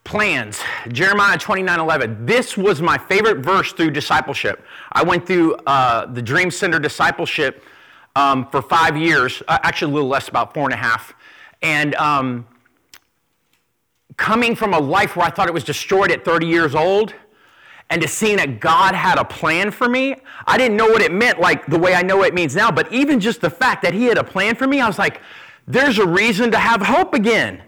plans. 0.03 0.59
Jeremiah 0.87 1.37
29 1.37 1.79
11. 1.79 2.25
This 2.25 2.57
was 2.57 2.81
my 2.81 2.97
favorite 2.97 3.37
verse 3.37 3.71
through 3.71 3.91
discipleship. 3.91 4.63
I 4.91 5.03
went 5.03 5.27
through 5.27 5.53
uh, 5.67 6.07
the 6.07 6.23
Dream 6.23 6.49
Center 6.49 6.79
discipleship 6.79 7.63
um, 8.15 8.47
for 8.49 8.63
five 8.63 8.97
years, 8.97 9.43
uh, 9.47 9.59
actually 9.61 9.91
a 9.91 9.93
little 9.93 10.09
less, 10.09 10.27
about 10.27 10.55
four 10.55 10.63
and 10.63 10.73
a 10.73 10.77
half. 10.77 11.13
And 11.61 11.93
um, 11.95 12.47
coming 14.17 14.55
from 14.55 14.73
a 14.73 14.79
life 14.79 15.15
where 15.15 15.27
I 15.27 15.29
thought 15.29 15.47
it 15.47 15.53
was 15.53 15.63
destroyed 15.63 16.11
at 16.11 16.25
30 16.25 16.47
years 16.47 16.73
old, 16.73 17.13
and 17.91 18.01
to 18.01 18.07
seeing 18.07 18.37
that 18.37 18.59
God 18.59 18.95
had 18.95 19.19
a 19.19 19.25
plan 19.25 19.69
for 19.69 19.87
me, 19.87 20.15
I 20.47 20.57
didn't 20.57 20.77
know 20.77 20.87
what 20.87 21.03
it 21.03 21.11
meant 21.11 21.39
like 21.39 21.67
the 21.67 21.77
way 21.77 21.93
I 21.93 22.01
know 22.01 22.23
it 22.23 22.33
means 22.33 22.55
now, 22.55 22.71
but 22.71 22.91
even 22.91 23.19
just 23.19 23.39
the 23.39 23.49
fact 23.51 23.83
that 23.83 23.93
He 23.93 24.05
had 24.05 24.17
a 24.17 24.23
plan 24.23 24.55
for 24.55 24.65
me, 24.65 24.81
I 24.81 24.87
was 24.87 24.97
like, 24.97 25.21
there's 25.67 25.99
a 25.99 26.07
reason 26.07 26.51
to 26.51 26.57
have 26.57 26.81
hope 26.81 27.13
again. 27.13 27.61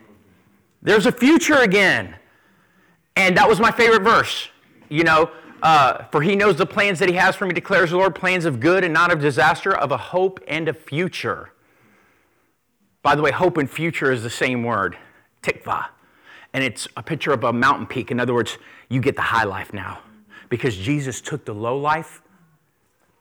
There's 0.82 1.06
a 1.06 1.12
future 1.12 1.58
again. 1.58 2.16
And 3.16 3.38
that 3.38 3.48
was 3.48 3.60
my 3.60 3.72
favorite 3.72 4.04
verse. 4.04 4.50
You 4.90 5.04
know, 5.04 5.32
uh, 5.62 6.06
for 6.12 6.22
he 6.22 6.36
knows 6.36 6.56
the 6.56 6.66
plans 6.66 7.00
that 7.00 7.10
he 7.10 7.16
has 7.16 7.36
for 7.36 7.46
me, 7.46 7.54
declares 7.54 7.92
the 7.92 7.98
Lord, 7.98 8.16
plans 8.16 8.46
of 8.46 8.60
good 8.60 8.84
and 8.84 8.94
not 8.94 9.12
of 9.12 9.20
disaster, 9.20 9.76
of 9.76 9.92
a 9.92 9.98
hope 9.98 10.40
and 10.48 10.68
a 10.68 10.74
future. 10.74 11.52
By 13.04 13.16
the 13.16 13.22
way, 13.22 13.32
hope 13.32 13.58
and 13.58 13.70
future 13.70 14.12
is 14.12 14.24
the 14.24 14.30
same 14.30 14.64
word, 14.64 14.98
tikva. 15.44 15.88
And 16.54 16.64
it's 16.64 16.88
a 16.98 17.04
picture 17.04 17.32
of 17.32 17.44
a 17.44 17.54
mountain 17.54 17.88
peak. 17.88 18.12
In 18.12 18.20
other 18.20 18.34
words, 18.34 18.58
you 18.90 19.02
get 19.02 19.16
the 19.16 19.22
high 19.22 19.46
life 19.46 19.74
now. 19.74 20.00
Because 20.50 20.76
Jesus 20.76 21.22
took 21.22 21.46
the 21.46 21.54
low 21.54 21.78
life, 21.78 22.22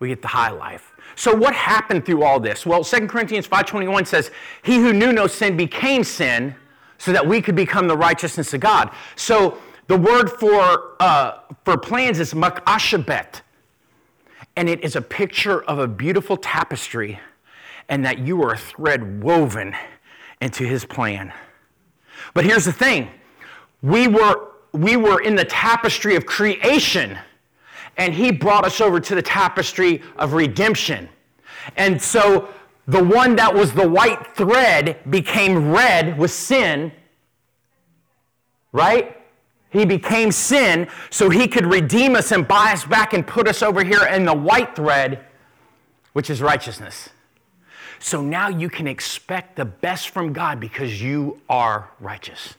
we 0.01 0.09
get 0.09 0.23
the 0.23 0.29
high 0.29 0.51
life. 0.51 0.93
So 1.15 1.35
what 1.35 1.55
happened 1.55 2.07
through 2.07 2.25
all 2.25 2.41
this? 2.41 2.65
Well, 2.65 2.83
2 2.83 3.07
Corinthians 3.07 3.47
5.21 3.47 4.07
says, 4.07 4.31
He 4.63 4.77
who 4.77 4.93
knew 4.93 5.13
no 5.13 5.27
sin 5.27 5.57
became 5.57 6.03
sin 6.03 6.55
so 6.99 7.13
that 7.13 7.27
we 7.27 7.41
could 7.41 7.55
become 7.55 7.87
the 7.87 7.97
righteousness 7.97 8.53
of 8.55 8.61
God. 8.61 8.91
So 9.17 9.59
the 9.87 9.97
word 9.97 10.31
for, 10.31 10.97
uh, 11.01 11.41
for 11.65 11.77
plans 11.77 12.21
is 12.21 12.33
makashabet, 12.33 13.43
and 14.57 14.69
it 14.69 14.83
is 14.83 14.97
a 14.97 15.03
picture 15.03 15.63
of 15.65 15.79
a 15.79 15.87
beautiful 15.87 16.37
tapestry, 16.37 17.21
and 17.89 18.05
that 18.05 18.19
you 18.19 18.43
are 18.43 18.55
a 18.55 18.59
thread 18.59 19.23
woven 19.23 19.75
into 20.41 20.65
his 20.65 20.85
plan. 20.85 21.33
But 22.35 22.45
here's 22.45 22.65
the 22.65 22.73
thing 22.73 23.09
we 23.83 24.09
were, 24.09 24.53
we 24.73 24.97
were 24.97 25.21
in 25.21 25.35
the 25.35 25.45
tapestry 25.45 26.17
of 26.17 26.25
creation, 26.25 27.19
and 28.01 28.15
he 28.15 28.33
brought 28.33 28.65
us 28.65 28.81
over 28.81 28.99
to 28.99 29.15
the 29.15 29.21
tapestry 29.21 30.01
of 30.17 30.33
redemption. 30.33 31.07
And 31.77 32.01
so 32.01 32.49
the 32.87 33.05
one 33.05 33.37
that 33.37 33.55
was 33.55 33.75
the 33.75 33.87
white 33.87 34.35
thread 34.35 34.99
became 35.11 35.71
red 35.71 36.17
with 36.17 36.31
sin, 36.31 36.93
right? 38.73 39.19
He 39.69 39.85
became 39.85 40.33
sin 40.33 40.89
so 41.11 41.29
he 41.29 41.47
could 41.47 41.67
redeem 41.67 42.17
us 42.17 42.33
and 42.33 42.49
buy 42.49 42.73
us 42.73 42.87
back 42.87 43.13
and 43.13 43.27
put 43.27 43.47
us 43.47 43.63
over 43.63 43.85
here 43.85 44.07
in 44.07 44.25
the 44.25 44.35
white 44.35 44.75
thread, 44.75 45.27
which 46.15 46.31
is 46.31 46.41
righteousness. 46.41 47.11
So 47.99 48.23
now 48.23 48.49
you 48.49 48.71
can 48.71 48.87
expect 48.87 49.57
the 49.57 49.67
best 49.67 50.09
from 50.09 50.33
God 50.33 50.59
because 50.59 51.03
you 51.03 51.43
are 51.51 51.91
righteous. 52.01 52.55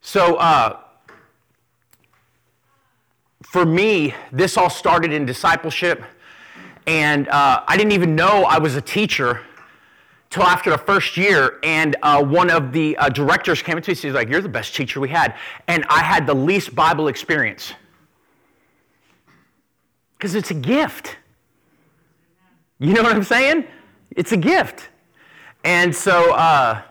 So, 0.00 0.36
uh, 0.36 0.78
for 3.52 3.66
me, 3.66 4.14
this 4.32 4.56
all 4.56 4.70
started 4.70 5.12
in 5.12 5.26
discipleship, 5.26 6.02
and 6.86 7.28
uh, 7.28 7.62
I 7.68 7.76
didn't 7.76 7.92
even 7.92 8.16
know 8.16 8.44
I 8.44 8.56
was 8.56 8.76
a 8.76 8.80
teacher 8.80 9.42
till 10.30 10.44
after 10.44 10.70
the 10.70 10.78
first 10.78 11.18
year, 11.18 11.58
and 11.62 11.94
uh, 12.02 12.24
one 12.24 12.48
of 12.50 12.72
the 12.72 12.96
uh, 12.96 13.10
directors 13.10 13.60
came 13.60 13.78
to 13.78 13.90
me. 13.90 13.94
He's 13.94 14.14
like, 14.14 14.30
"You're 14.30 14.40
the 14.40 14.48
best 14.48 14.74
teacher 14.74 15.00
we 15.00 15.10
had," 15.10 15.34
and 15.68 15.84
I 15.90 16.02
had 16.02 16.26
the 16.26 16.32
least 16.32 16.74
Bible 16.74 17.08
experience 17.08 17.74
because 20.16 20.34
it's 20.34 20.50
a 20.50 20.54
gift. 20.54 21.18
You 22.78 22.94
know 22.94 23.02
what 23.02 23.14
I'm 23.14 23.22
saying? 23.22 23.66
It's 24.12 24.32
a 24.32 24.38
gift, 24.38 24.88
and 25.62 25.94
so. 25.94 26.82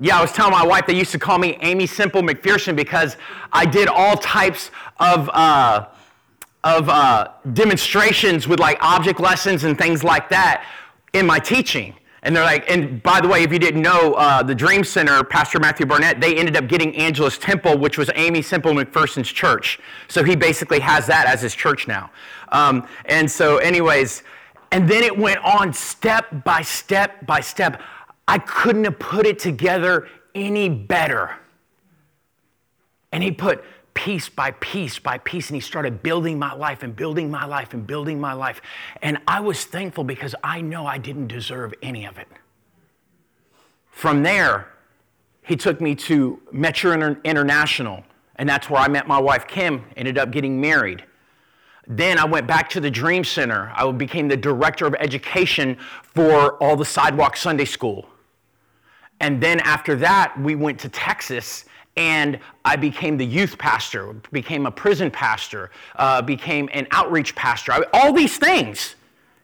Yeah, 0.00 0.18
I 0.18 0.22
was 0.22 0.32
telling 0.32 0.50
my 0.50 0.66
wife 0.66 0.86
they 0.86 0.96
used 0.96 1.12
to 1.12 1.20
call 1.20 1.38
me 1.38 1.56
Aimee 1.60 1.86
Semple 1.86 2.20
McPherson 2.20 2.74
because 2.74 3.16
I 3.52 3.64
did 3.64 3.88
all 3.88 4.16
types 4.16 4.72
of 4.98 5.30
uh, 5.32 5.86
of 6.64 6.88
uh, 6.88 7.28
demonstrations 7.52 8.48
with 8.48 8.58
like 8.58 8.82
object 8.82 9.20
lessons 9.20 9.64
and 9.64 9.78
things 9.78 10.02
like 10.02 10.28
that 10.30 10.66
in 11.12 11.26
my 11.26 11.38
teaching. 11.38 11.94
And 12.24 12.34
they're 12.34 12.44
like, 12.44 12.68
and 12.70 13.02
by 13.02 13.20
the 13.20 13.28
way, 13.28 13.42
if 13.42 13.52
you 13.52 13.58
didn't 13.58 13.82
know, 13.82 14.14
uh, 14.14 14.42
the 14.42 14.54
Dream 14.54 14.82
Center, 14.82 15.22
Pastor 15.22 15.60
Matthew 15.60 15.84
Barnett, 15.84 16.22
they 16.22 16.34
ended 16.36 16.56
up 16.56 16.68
getting 16.68 16.96
Angelus 16.96 17.36
Temple, 17.36 17.76
which 17.76 17.98
was 17.98 18.10
Aimee 18.14 18.40
Semple 18.40 18.72
McPherson's 18.72 19.28
church. 19.28 19.78
So 20.08 20.24
he 20.24 20.34
basically 20.34 20.80
has 20.80 21.06
that 21.06 21.26
as 21.26 21.42
his 21.42 21.54
church 21.54 21.86
now. 21.86 22.10
Um, 22.48 22.88
and 23.04 23.30
so, 23.30 23.58
anyways, 23.58 24.22
and 24.72 24.88
then 24.88 25.04
it 25.04 25.16
went 25.16 25.38
on 25.44 25.72
step 25.72 26.44
by 26.44 26.62
step 26.62 27.24
by 27.26 27.40
step. 27.40 27.80
I 28.26 28.38
couldn't 28.38 28.84
have 28.84 28.98
put 28.98 29.26
it 29.26 29.38
together 29.38 30.08
any 30.34 30.68
better. 30.68 31.36
And 33.12 33.22
he 33.22 33.30
put 33.30 33.64
piece 33.94 34.28
by 34.28 34.50
piece 34.52 34.98
by 34.98 35.18
piece, 35.18 35.48
and 35.48 35.54
he 35.54 35.60
started 35.60 36.02
building 36.02 36.38
my 36.38 36.52
life 36.52 36.82
and 36.82 36.94
building 36.94 37.30
my 37.30 37.44
life 37.44 37.72
and 37.72 37.86
building 37.86 38.20
my 38.20 38.32
life. 38.32 38.60
And 39.02 39.18
I 39.28 39.40
was 39.40 39.64
thankful 39.64 40.04
because 40.04 40.34
I 40.42 40.60
know 40.60 40.86
I 40.86 40.98
didn't 40.98 41.28
deserve 41.28 41.72
any 41.80 42.04
of 42.04 42.18
it. 42.18 42.28
From 43.90 44.22
there, 44.24 44.72
he 45.42 45.56
took 45.56 45.80
me 45.80 45.94
to 45.94 46.40
Metro 46.50 47.16
International, 47.24 48.02
and 48.36 48.48
that's 48.48 48.68
where 48.68 48.80
I 48.80 48.88
met 48.88 49.06
my 49.06 49.18
wife, 49.18 49.46
Kim, 49.46 49.84
ended 49.96 50.18
up 50.18 50.32
getting 50.32 50.60
married. 50.60 51.04
Then 51.86 52.18
I 52.18 52.24
went 52.24 52.46
back 52.46 52.68
to 52.70 52.80
the 52.80 52.90
Dream 52.90 53.22
Center. 53.24 53.70
I 53.76 53.90
became 53.92 54.26
the 54.26 54.36
director 54.36 54.86
of 54.86 54.94
education 54.98 55.76
for 56.02 56.54
all 56.54 56.76
the 56.76 56.84
Sidewalk 56.84 57.36
Sunday 57.36 57.66
School. 57.66 58.08
And 59.20 59.42
then 59.42 59.60
after 59.60 59.96
that, 59.96 60.38
we 60.38 60.54
went 60.54 60.78
to 60.80 60.88
Texas 60.88 61.64
and 61.96 62.38
I 62.64 62.76
became 62.76 63.16
the 63.16 63.26
youth 63.26 63.56
pastor, 63.56 64.14
became 64.32 64.66
a 64.66 64.70
prison 64.70 65.10
pastor, 65.10 65.70
uh, 65.96 66.22
became 66.22 66.68
an 66.72 66.86
outreach 66.90 67.34
pastor. 67.34 67.72
I, 67.72 67.84
all 67.92 68.12
these 68.12 68.36
things. 68.36 68.96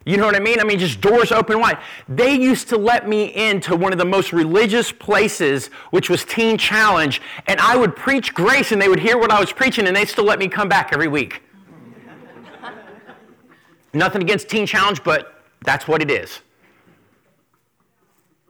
You 0.07 0.17
know 0.17 0.25
what 0.25 0.35
I 0.35 0.41
mean? 0.41 0.59
I 0.61 0.65
mean, 0.65 0.79
just 0.79 1.01
doors 1.01 1.31
open 1.31 1.61
wide. 1.61 1.79
They 2.09 2.35
used 2.35 2.69
to 2.71 2.79
let 2.79 3.07
me 3.07 3.27
into 3.35 3.77
one 3.77 3.93
of 3.93 3.99
the 3.99 4.05
most 4.05 4.33
religious 4.33 4.91
places, 4.91 5.67
which 5.91 6.09
was 6.09 6.25
Teen 6.25 6.57
Challenge, 6.57 7.21
and 7.47 7.61
I 7.61 7.77
would 7.77 7.95
preach 7.95 8.33
grace, 8.33 8.73
and 8.73 8.81
they 8.81 8.89
would 8.89 8.99
hear 8.99 9.19
what 9.19 9.31
I 9.31 9.39
was 9.39 9.53
preaching, 9.53 9.87
and 9.87 9.95
they 9.95 10.07
still 10.07 10.25
let 10.25 10.39
me 10.39 10.49
come 10.49 10.69
back 10.71 10.91
every 10.93 11.09
week. 11.09 11.43
Nothing 13.93 14.23
against 14.23 14.49
Teen 14.49 14.67
Challenge, 14.67 15.05
but 15.05 15.45
that's 15.65 15.87
what 15.87 16.01
it 16.01 16.11
is. 16.11 16.41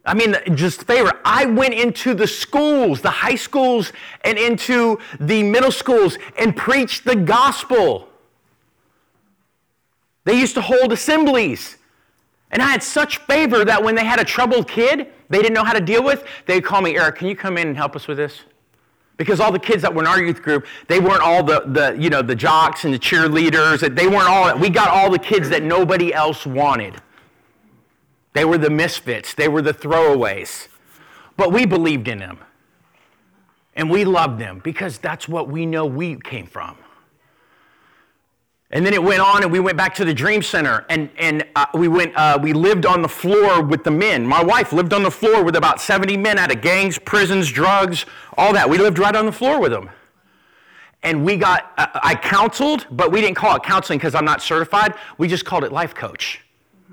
I 0.05 0.15
mean, 0.15 0.35
just 0.55 0.85
favor. 0.85 1.13
I 1.25 1.45
went 1.45 1.75
into 1.75 2.15
the 2.15 2.27
schools, 2.27 3.03
the 3.03 3.11
high 3.11 3.35
schools, 3.35 3.93
and 4.25 4.39
into 4.39 4.99
the 5.19 5.43
middle 5.43 5.73
schools 5.73 6.17
and 6.39 6.57
preached 6.57 7.05
the 7.05 7.17
gospel. 7.17 8.09
They 10.25 10.39
used 10.39 10.55
to 10.55 10.63
hold 10.63 10.93
assemblies. 10.93 11.77
And 12.51 12.63
I 12.63 12.67
had 12.67 12.83
such 12.83 13.19
favor 13.19 13.65
that 13.65 13.83
when 13.83 13.95
they 13.95 14.05
had 14.05 14.19
a 14.19 14.25
troubled 14.25 14.69
kid 14.69 15.09
they 15.31 15.39
didn't 15.39 15.55
know 15.55 15.65
how 15.65 15.73
to 15.73 15.81
deal 15.81 16.03
with, 16.03 16.25
they'd 16.47 16.63
call 16.63 16.83
me, 16.83 16.97
Eric, 16.97 17.17
can 17.17 17.29
you 17.29 17.37
come 17.37 17.57
in 17.57 17.69
and 17.69 17.77
help 17.77 17.95
us 17.95 18.09
with 18.09 18.19
this? 18.19 18.41
Because 19.17 19.39
all 19.39 19.53
the 19.53 19.61
kids 19.61 19.83
that 19.83 19.95
were 19.95 20.03
in 20.03 20.09
our 20.09 20.21
youth 20.21 20.43
group, 20.43 20.67
they 20.89 20.99
weren't 20.99 21.23
all 21.23 21.45
the, 21.45 21.63
the, 21.67 21.97
you 21.97 22.11
know, 22.11 22.21
the 22.21 22.35
jocks 22.35 22.85
and 22.85 22.93
the 22.93 22.99
cheerleaders. 22.99 23.95
They 23.95 24.09
weren't 24.09 24.29
all, 24.29 24.59
we 24.59 24.71
got 24.71 24.89
all 24.89 25.11
the 25.11 25.19
kids 25.19 25.49
that 25.51 25.63
nobody 25.63 26.13
else 26.13 26.45
wanted. 26.45 27.01
They 28.33 28.45
were 28.45 28.59
the 28.59 28.71
misfits, 28.71 29.35
they 29.35 29.49
were 29.49 29.63
the 29.63 29.75
throwaways. 29.75 30.69
But 31.37 31.53
we 31.53 31.67
believed 31.67 32.09
in 32.09 32.19
them. 32.19 32.39
And 33.75 33.91
we 33.91 34.05
loved 34.05 34.39
them 34.39 34.61
because 34.63 34.99
that's 34.99 35.29
what 35.29 35.49
we 35.49 35.65
know 35.65 35.87
we 35.87 36.17
came 36.17 36.47
from. 36.47 36.77
And 38.73 38.87
then 38.87 38.95
it 38.95 39.03
went 39.03 39.21
on, 39.21 39.43
and 39.43 39.51
we 39.51 39.59
went 39.59 39.77
back 39.77 39.95
to 39.97 40.05
the 40.05 40.15
Dream 40.15 40.43
Center, 40.43 40.87
and, 40.89 41.11
and 41.19 41.45
uh, 41.57 41.67
we, 41.75 41.89
went, 41.89 42.15
uh, 42.15 42.39
we 42.41 42.53
lived 42.53 42.87
on 42.87 43.03
the 43.03 43.09
floor 43.09 43.63
with 43.63 43.83
the 43.83 43.91
men. 43.91 44.25
My 44.25 44.45
wife 44.45 44.73
lived 44.73 44.93
on 44.93 45.03
the 45.03 45.11
floor 45.11 45.43
with 45.43 45.57
about 45.57 45.81
70 45.81 46.17
men 46.17 46.39
out 46.39 46.55
of 46.55 46.61
gangs, 46.61 46.97
prisons, 46.97 47.51
drugs, 47.51 48.07
all 48.39 48.53
that. 48.53 48.71
We 48.71 48.79
lived 48.79 49.01
right 49.01 49.17
on 49.17 49.27
the 49.27 49.33
floor 49.33 49.61
with 49.61 49.73
them. 49.73 49.91
And 51.03 51.25
we 51.25 51.37
got, 51.37 51.73
uh, 51.79 51.87
I 51.95 52.15
counseled, 52.15 52.87
but 52.93 53.11
we 53.11 53.21
didn't 53.21 53.37
call 53.37 53.57
it 53.57 53.65
counseling 53.65 53.99
because 53.99 54.15
I'm 54.15 54.25
not 54.25 54.41
certified. 54.41 54.95
We 55.19 55.27
just 55.27 55.45
called 55.45 55.65
it 55.65 55.73
life 55.73 55.95
coach. 55.95 56.41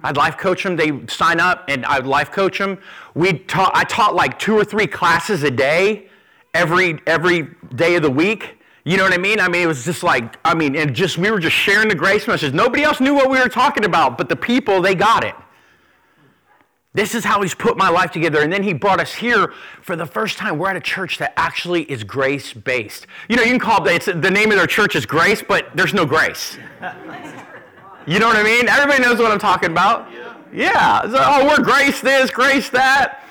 I'd 0.04 0.18
life 0.18 0.38
coach 0.38 0.63
them. 0.63 0.75
They 0.75 1.06
sign 1.08 1.39
up, 1.39 1.66
and 1.68 1.86
I'd 1.86 2.06
life 2.06 2.32
coach 2.32 2.60
them. 2.60 2.80
We 3.16 3.34
taught, 3.34 3.72
I 3.75 3.84
taught 3.84 4.16
like 4.16 4.39
two 4.39 4.56
or 4.56 4.63
three 4.63 4.88
classes 4.88 5.44
a 5.44 5.51
day, 5.51 6.10
every 6.54 7.00
every 7.08 7.50
day 7.75 7.96
of 7.96 8.04
the 8.04 8.12
week 8.12 8.58
you 8.88 8.96
know 8.96 9.04
what 9.04 9.12
I 9.12 9.18
mean? 9.18 9.42
I 9.42 9.50
mean, 9.50 9.63
it 9.63 9.68
was 9.68 9.84
just 9.84 10.01
like, 10.01 10.38
I 10.46 10.56
mean, 10.56 10.74
and 10.77 10.96
just, 10.96 11.18
we 11.18 11.30
were 11.30 11.42
just 11.42 11.58
sharing 11.58 11.89
the 11.89 11.96
grace 11.96 12.25
message. 12.25 12.54
Nobody 12.54 12.84
else 12.84 13.01
knew 13.01 13.13
what 13.13 13.30
we 13.30 13.38
were 13.38 13.50
talking 13.50 13.84
about, 13.84 14.18
but 14.18 14.30
the 14.30 14.36
people, 14.38 14.82
they 14.82 14.96
got 14.96 15.25
it. 15.25 15.36
This 16.94 17.13
is 17.13 17.25
how 17.25 17.42
he's 17.42 17.54
put 17.54 17.75
my 17.75 17.89
life 17.89 18.12
together. 18.12 18.42
And 18.42 18.51
then 18.51 18.63
he 18.63 18.72
brought 18.72 19.01
us 19.01 19.13
here 19.13 19.51
for 19.82 19.98
the 19.98 20.06
first 20.06 20.38
time. 20.38 20.58
We're 20.58 20.70
at 20.70 20.77
a 20.77 20.80
church 20.80 21.18
that 21.18 21.34
actually 21.36 21.84
is 21.92 22.06
grace 22.06 22.54
based. 22.54 23.08
You 23.27 23.36
know, 23.36 23.44
you 23.44 23.50
can 23.50 23.60
call 23.60 23.86
it, 23.86 24.06
the 24.06 24.32
name 24.32 24.51
of 24.51 24.58
their 24.58 24.68
church 24.68 24.96
is 24.96 25.06
grace, 25.06 25.44
but 25.46 25.68
there's 25.75 25.94
no 25.94 26.06
grace. 26.06 26.58
You 28.08 28.20
know 28.20 28.28
what 28.28 28.38
I 28.38 28.44
mean? 28.44 28.70
Everybody 28.70 29.04
knows 29.04 29.20
what 29.20 29.32
I'm 29.34 29.40
talking 29.40 29.70
about. 29.70 30.10
Yeah. 30.54 31.02
So, 31.02 31.18
oh, 31.20 31.46
we're 31.46 31.62
grace 31.62 32.00
this, 32.00 32.32
grace 32.32 32.70
that. 32.70 33.26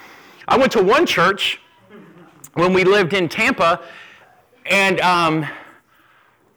I 0.46 0.58
went 0.58 0.70
to 0.72 0.82
one 0.82 1.06
church 1.06 1.58
when 2.52 2.74
we 2.74 2.84
lived 2.84 3.14
in 3.14 3.26
Tampa, 3.30 3.80
and 4.66 5.00
um, 5.00 5.46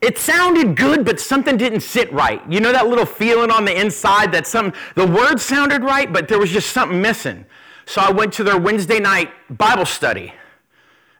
it 0.01 0.17
sounded 0.17 0.75
good, 0.75 1.05
but 1.05 1.17
something 1.17 1.55
didn't 1.55 1.79
sit 1.79 2.11
right. 2.11 2.41
You 2.51 2.59
know 2.59 2.73
that 2.73 2.87
little 2.87 3.05
feeling 3.05 3.51
on 3.51 3.63
the 3.63 3.79
inside 3.79 4.33
that 4.33 4.45
some 4.45 4.73
the 4.95 5.07
words 5.07 5.41
sounded 5.41 5.81
right, 5.81 6.11
but 6.11 6.27
there 6.27 6.39
was 6.39 6.51
just 6.51 6.71
something 6.71 7.01
missing. 7.01 7.45
So 7.85 8.01
I 8.01 8.11
went 8.11 8.33
to 8.33 8.43
their 8.43 8.59
Wednesday 8.59 8.99
night 8.99 9.31
Bible 9.49 9.85
study. 9.85 10.33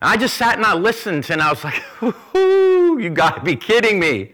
And 0.01 0.11
I 0.11 0.17
just 0.17 0.35
sat 0.35 0.57
and 0.57 0.65
I 0.65 0.73
listened, 0.73 1.29
and 1.29 1.41
I 1.41 1.49
was 1.49 1.63
like, 1.63 1.81
you 2.35 3.09
got 3.09 3.37
to 3.37 3.41
be 3.41 3.55
kidding 3.55 4.01
me. 4.01 4.33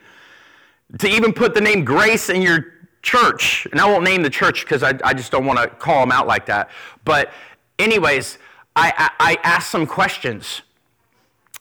To 1.00 1.08
even 1.08 1.34
put 1.34 1.54
the 1.54 1.62
name 1.62 1.84
Grace 1.84 2.30
in 2.30 2.42
your 2.42 2.74
church, 3.02 3.68
and 3.72 3.80
I 3.80 3.86
won't 3.86 4.04
name 4.04 4.24
the 4.24 4.30
church 4.30 4.66
because 4.66 4.82
I, 4.82 4.98
I 5.04 5.14
just 5.14 5.32
don't 5.32 5.46
want 5.46 5.60
to 5.60 5.68
call 5.68 6.00
them 6.02 6.12
out 6.12 6.28
like 6.28 6.46
that. 6.48 6.70
But, 7.04 7.32
anyways, 7.78 8.38
I, 8.76 9.12
I, 9.20 9.32
I 9.32 9.38
asked 9.44 9.70
some 9.70 9.86
questions 9.86 10.62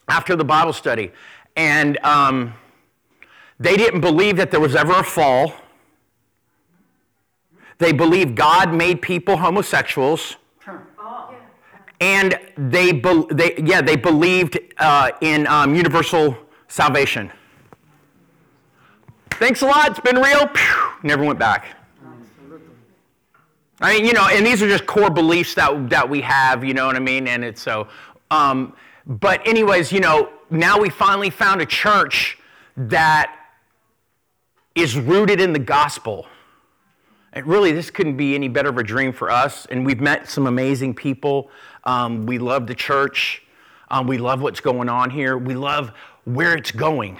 after 0.08 0.36
the 0.36 0.44
Bible 0.44 0.72
study. 0.72 1.12
And 1.56 1.98
um, 2.04 2.54
they 3.58 3.76
didn't 3.76 4.00
believe 4.00 4.36
that 4.36 4.50
there 4.50 4.60
was 4.60 4.74
ever 4.74 4.92
a 4.92 5.04
fall. 5.04 5.54
They 7.78 7.92
believed 7.92 8.36
God 8.36 8.72
made 8.72 9.02
people 9.02 9.36
homosexuals. 9.36 10.36
And 12.00 12.38
they, 12.56 12.92
be- 12.92 13.26
they 13.30 13.54
yeah, 13.64 13.80
they 13.80 13.96
believed 13.96 14.58
uh, 14.78 15.10
in 15.20 15.46
um, 15.46 15.74
universal 15.74 16.36
salvation. 16.68 17.30
Thanks 19.38 19.62
a 19.62 19.66
lot. 19.66 19.90
It's 19.90 20.00
been 20.00 20.16
real. 20.16 20.46
Pew, 20.46 20.90
never 21.02 21.24
went 21.24 21.38
back. 21.38 21.76
I 23.80 23.94
mean, 23.94 24.04
you 24.04 24.12
know, 24.12 24.28
and 24.30 24.46
these 24.46 24.62
are 24.62 24.68
just 24.68 24.86
core 24.86 25.10
beliefs 25.10 25.54
that, 25.54 25.90
that 25.90 26.08
we 26.08 26.20
have, 26.20 26.64
you 26.64 26.72
know 26.72 26.86
what 26.86 26.94
I 26.94 27.00
mean? 27.00 27.26
And 27.26 27.44
it's 27.44 27.60
so, 27.60 27.88
um, 28.30 28.74
but, 29.06 29.46
anyways, 29.46 29.92
you 29.92 30.00
know, 30.00 30.30
now 30.50 30.78
we 30.78 30.88
finally 30.88 31.28
found 31.30 31.60
a 31.60 31.66
church 31.66 32.38
that 32.76 33.34
is 34.74 34.96
rooted 34.96 35.40
in 35.40 35.52
the 35.52 35.58
gospel. 35.58 36.26
And 37.32 37.44
really, 37.46 37.72
this 37.72 37.90
couldn't 37.90 38.16
be 38.16 38.36
any 38.36 38.48
better 38.48 38.68
of 38.68 38.78
a 38.78 38.84
dream 38.84 39.12
for 39.12 39.30
us. 39.30 39.66
And 39.66 39.84
we've 39.84 40.00
met 40.00 40.28
some 40.28 40.46
amazing 40.46 40.94
people. 40.94 41.50
Um, 41.82 42.24
we 42.24 42.38
love 42.38 42.68
the 42.68 42.74
church. 42.74 43.42
Um, 43.90 44.06
we 44.06 44.18
love 44.18 44.40
what's 44.40 44.60
going 44.60 44.88
on 44.88 45.10
here. 45.10 45.36
We 45.36 45.54
love 45.54 45.92
where 46.24 46.56
it's 46.56 46.70
going. 46.70 47.18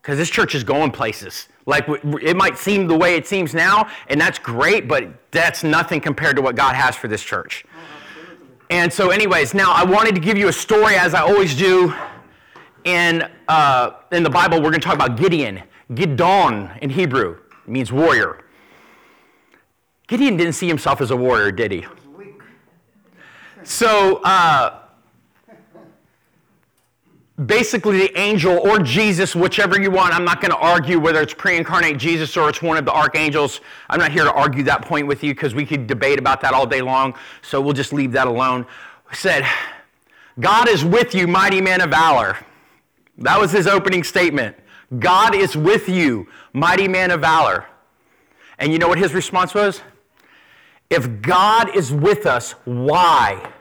Because 0.00 0.16
this 0.16 0.30
church 0.30 0.54
is 0.54 0.64
going 0.64 0.90
places. 0.90 1.48
Like 1.66 1.86
it 1.88 2.36
might 2.36 2.56
seem 2.56 2.86
the 2.86 2.96
way 2.96 3.14
it 3.14 3.26
seems 3.26 3.52
now, 3.52 3.90
and 4.08 4.20
that's 4.20 4.38
great, 4.38 4.88
but 4.88 5.08
that's 5.30 5.62
nothing 5.62 6.00
compared 6.00 6.36
to 6.36 6.42
what 6.42 6.56
God 6.56 6.74
has 6.74 6.96
for 6.96 7.08
this 7.08 7.22
church. 7.22 7.64
And 8.70 8.92
so, 8.92 9.10
anyways, 9.10 9.54
now 9.54 9.72
I 9.72 9.84
wanted 9.84 10.14
to 10.14 10.20
give 10.20 10.36
you 10.36 10.48
a 10.48 10.52
story, 10.52 10.94
as 10.94 11.14
I 11.14 11.20
always 11.20 11.56
do 11.56 11.94
in, 12.84 13.28
uh, 13.48 13.92
in 14.12 14.22
the 14.22 14.30
Bible. 14.30 14.58
We're 14.58 14.70
going 14.70 14.80
to 14.80 14.86
talk 14.86 14.94
about 14.94 15.16
Gideon. 15.16 15.62
Gideon 15.94 16.70
in 16.82 16.90
Hebrew 16.90 17.38
means 17.66 17.92
warrior. 17.92 18.44
Gideon 20.06 20.36
didn't 20.36 20.54
see 20.54 20.68
himself 20.68 21.00
as 21.00 21.10
a 21.10 21.16
warrior, 21.16 21.50
did 21.50 21.72
he? 21.72 21.86
So, 23.62 24.16
uh, 24.22 24.80
basically 27.46 27.98
the 27.98 28.18
angel 28.18 28.58
or 28.58 28.78
Jesus, 28.78 29.34
whichever 29.36 29.80
you 29.80 29.90
want. 29.90 30.14
I'm 30.14 30.24
not 30.24 30.40
going 30.40 30.50
to 30.50 30.58
argue 30.58 30.98
whether 30.98 31.20
it's 31.20 31.34
pre 31.34 31.56
incarnate 31.56 31.98
Jesus 31.98 32.36
or 32.36 32.48
it's 32.48 32.62
one 32.62 32.76
of 32.76 32.84
the 32.84 32.92
archangels. 32.92 33.60
I'm 33.88 34.00
not 34.00 34.10
here 34.10 34.24
to 34.24 34.32
argue 34.32 34.62
that 34.64 34.82
point 34.82 35.06
with 35.06 35.22
you 35.22 35.34
because 35.34 35.54
we 35.54 35.64
could 35.64 35.86
debate 35.86 36.18
about 36.18 36.40
that 36.40 36.52
all 36.52 36.66
day 36.66 36.82
long. 36.82 37.14
So 37.42 37.60
we'll 37.60 37.74
just 37.74 37.92
leave 37.92 38.12
that 38.12 38.26
alone. 38.26 38.66
Said, 39.12 39.46
God 40.40 40.68
is 40.68 40.84
with 40.84 41.14
you, 41.14 41.26
mighty 41.26 41.60
man 41.60 41.80
of 41.80 41.90
valor. 41.90 42.36
That 43.18 43.40
was 43.40 43.50
his 43.50 43.66
opening 43.66 44.04
statement. 44.04 44.56
God 44.98 45.34
is 45.34 45.56
with 45.56 45.88
you, 45.88 46.28
mighty 46.52 46.88
man 46.88 47.10
of 47.10 47.20
valor. 47.20 47.66
And 48.58 48.72
you 48.72 48.78
know 48.78 48.88
what 48.88 48.98
his 48.98 49.14
response 49.14 49.54
was? 49.54 49.80
If 50.90 51.20
God 51.20 51.76
is 51.76 51.92
with 51.92 52.26
us, 52.26 52.52
why? 52.64 53.52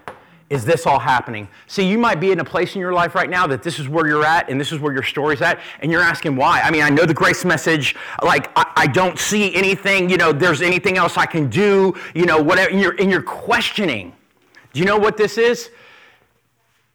Is 0.49 0.63
this 0.63 0.85
all 0.85 0.99
happening? 0.99 1.49
See, 1.67 1.85
you 1.85 1.97
might 1.97 2.21
be 2.21 2.31
in 2.31 2.39
a 2.39 2.43
place 2.43 2.73
in 2.73 2.79
your 2.79 2.93
life 2.93 3.15
right 3.15 3.29
now 3.29 3.47
that 3.47 3.63
this 3.63 3.79
is 3.79 3.89
where 3.89 4.07
you're 4.07 4.25
at 4.25 4.49
and 4.49 4.59
this 4.59 4.71
is 4.71 4.79
where 4.79 4.93
your 4.93 5.03
story's 5.03 5.41
at, 5.41 5.59
and 5.81 5.91
you're 5.91 6.01
asking 6.01 6.37
why. 6.37 6.61
I 6.61 6.71
mean, 6.71 6.83
I 6.83 6.89
know 6.89 7.05
the 7.05 7.13
grace 7.13 7.43
message, 7.43 7.95
like, 8.23 8.49
I, 8.55 8.71
I 8.77 8.87
don't 8.87 9.19
see 9.19 9.53
anything, 9.53 10.09
you 10.09 10.15
know, 10.15 10.31
there's 10.31 10.61
anything 10.61 10.97
else 10.97 11.17
I 11.17 11.25
can 11.25 11.49
do, 11.49 11.93
you 12.15 12.25
know, 12.25 12.41
whatever, 12.41 12.71
and 12.71 12.79
you're, 12.79 12.95
and 12.99 13.11
you're 13.11 13.21
questioning. 13.21 14.13
Do 14.71 14.79
you 14.79 14.85
know 14.85 14.97
what 14.97 15.17
this 15.17 15.37
is? 15.37 15.69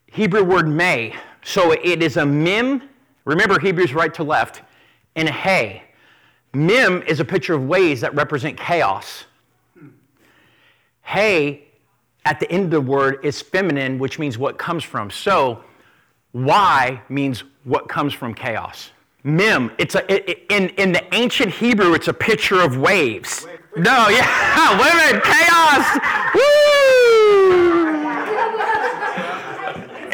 Hebrew 0.06 0.44
word 0.44 0.66
may. 0.66 1.14
So 1.42 1.72
it 1.72 2.02
is 2.02 2.16
a 2.16 2.24
mim, 2.24 2.82
remember 3.26 3.58
Hebrews 3.58 3.92
right 3.92 4.14
to 4.14 4.24
left, 4.24 4.62
and 5.14 5.28
a 5.28 5.32
hey. 5.32 5.82
Mim 6.54 7.02
is 7.02 7.20
a 7.20 7.24
picture 7.24 7.54
of 7.54 7.66
ways 7.66 8.00
that 8.00 8.14
represent 8.14 8.58
chaos. 8.58 9.24
Hey 11.02 11.66
at 12.24 12.40
the 12.40 12.50
end 12.50 12.64
of 12.64 12.70
the 12.70 12.80
word 12.80 13.18
is 13.24 13.42
feminine, 13.42 13.98
which 13.98 14.18
means 14.18 14.38
what 14.38 14.58
comes 14.58 14.84
from. 14.84 15.10
So, 15.10 15.62
why 16.32 17.02
means 17.08 17.44
what 17.64 17.88
comes 17.88 18.12
from 18.12 18.34
chaos. 18.34 18.90
Mem, 19.24 19.70
it's 19.78 19.94
a, 19.94 20.12
it, 20.12 20.46
in, 20.50 20.70
in 20.70 20.92
the 20.92 21.14
ancient 21.14 21.52
Hebrew, 21.52 21.94
it's 21.94 22.08
a 22.08 22.12
picture 22.12 22.60
of 22.60 22.76
waves. 22.76 23.46
No, 23.76 24.08
yeah, 24.08 24.70
women, 24.72 25.22
chaos. 25.22 25.98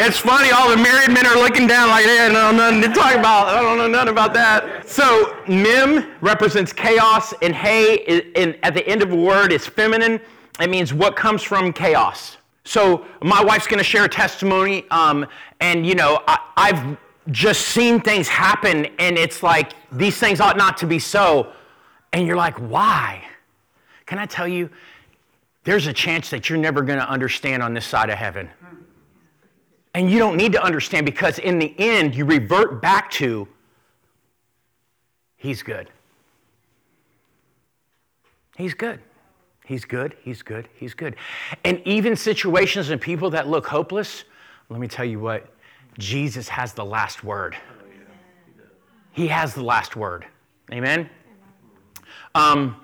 It's 0.01 0.19
funny, 0.19 0.51
all 0.51 0.71
the 0.71 0.77
married 0.77 1.11
men 1.11 1.27
are 1.27 1.37
looking 1.37 1.67
down 1.67 1.89
like, 1.89 2.05
hey, 2.05 2.31
no, 2.33 2.53
nothing 2.53 2.83
to 2.83 2.89
talk 2.89 3.15
about. 3.15 3.49
I 3.49 3.61
don't 3.61 3.79
know 3.79 3.89
nothing 3.89 4.11
about 4.11 4.33
that. 4.35 4.89
So, 4.89 5.37
mem 5.49 6.13
represents 6.21 6.73
chaos, 6.73 7.35
and 7.43 7.55
hey, 7.55 7.97
in, 8.37 8.57
at 8.63 8.75
the 8.75 8.87
end 8.87 9.03
of 9.03 9.11
a 9.11 9.17
word, 9.17 9.53
is 9.53 9.67
feminine. 9.67 10.21
It 10.61 10.71
means 10.71 10.93
what 10.93 11.17
comes 11.17 11.43
from 11.43 11.73
chaos. 11.73 12.37
So 12.65 13.07
my 13.23 13.43
wife's 13.43 13.67
going 13.67 13.79
to 13.79 13.85
share 13.85 14.05
a 14.05 14.09
testimony, 14.09 14.85
um, 14.91 15.27
and 15.61 15.87
you 15.87 15.95
know 15.95 16.23
I, 16.27 16.39
I've 16.57 16.97
just 17.31 17.69
seen 17.69 18.01
things 18.01 18.29
happen, 18.29 18.87
and 18.99 19.17
it's 19.17 19.43
like 19.43 19.73
these 19.93 20.19
things 20.19 20.41
ought 20.41 20.57
not 20.57 20.77
to 20.79 20.87
be 20.87 20.99
so, 20.99 21.53
and 22.13 22.27
you're 22.27 22.37
like, 22.37 22.57
why? 22.57 23.23
Can 24.07 24.19
I 24.19 24.27
tell 24.27 24.49
you? 24.49 24.71
There's 25.65 25.87
a 25.87 25.93
chance 25.93 26.31
that 26.31 26.49
you're 26.49 26.59
never 26.59 26.83
going 26.83 26.99
to 26.99 27.09
understand 27.09 27.63
on 27.63 27.75
this 27.75 27.85
side 27.85 28.09
of 28.09 28.17
heaven. 28.17 28.49
And 29.93 30.11
you 30.11 30.19
don't 30.19 30.37
need 30.37 30.53
to 30.53 30.63
understand 30.63 31.05
because 31.05 31.39
in 31.39 31.59
the 31.59 31.75
end, 31.79 32.15
you 32.15 32.25
revert 32.25 32.81
back 32.81 33.11
to 33.13 33.47
He's 35.39 35.63
good. 35.63 35.89
He's 38.57 38.75
good. 38.75 39.01
He's 39.69 39.85
good, 39.85 40.17
he's 40.23 40.41
good, 40.41 40.67
he's 40.75 40.95
good. 40.95 41.15
And 41.63 41.83
even 41.85 42.17
situations 42.17 42.89
and 42.89 42.99
people 42.99 43.29
that 43.29 43.49
look 43.49 43.67
hopeless, 43.67 44.25
let 44.71 44.81
me 44.81 44.89
tell 44.89 45.05
you 45.05 45.21
what, 45.21 45.47
Jesus 45.99 46.49
has 46.49 46.73
the 46.73 46.87
last 46.87 47.23
word. 47.23 47.55
He 49.13 49.27
has 49.27 49.53
the 49.53 49.63
last 49.63 49.95
word. 49.95 50.25
Amen? 50.73 51.11
Um, 52.35 52.77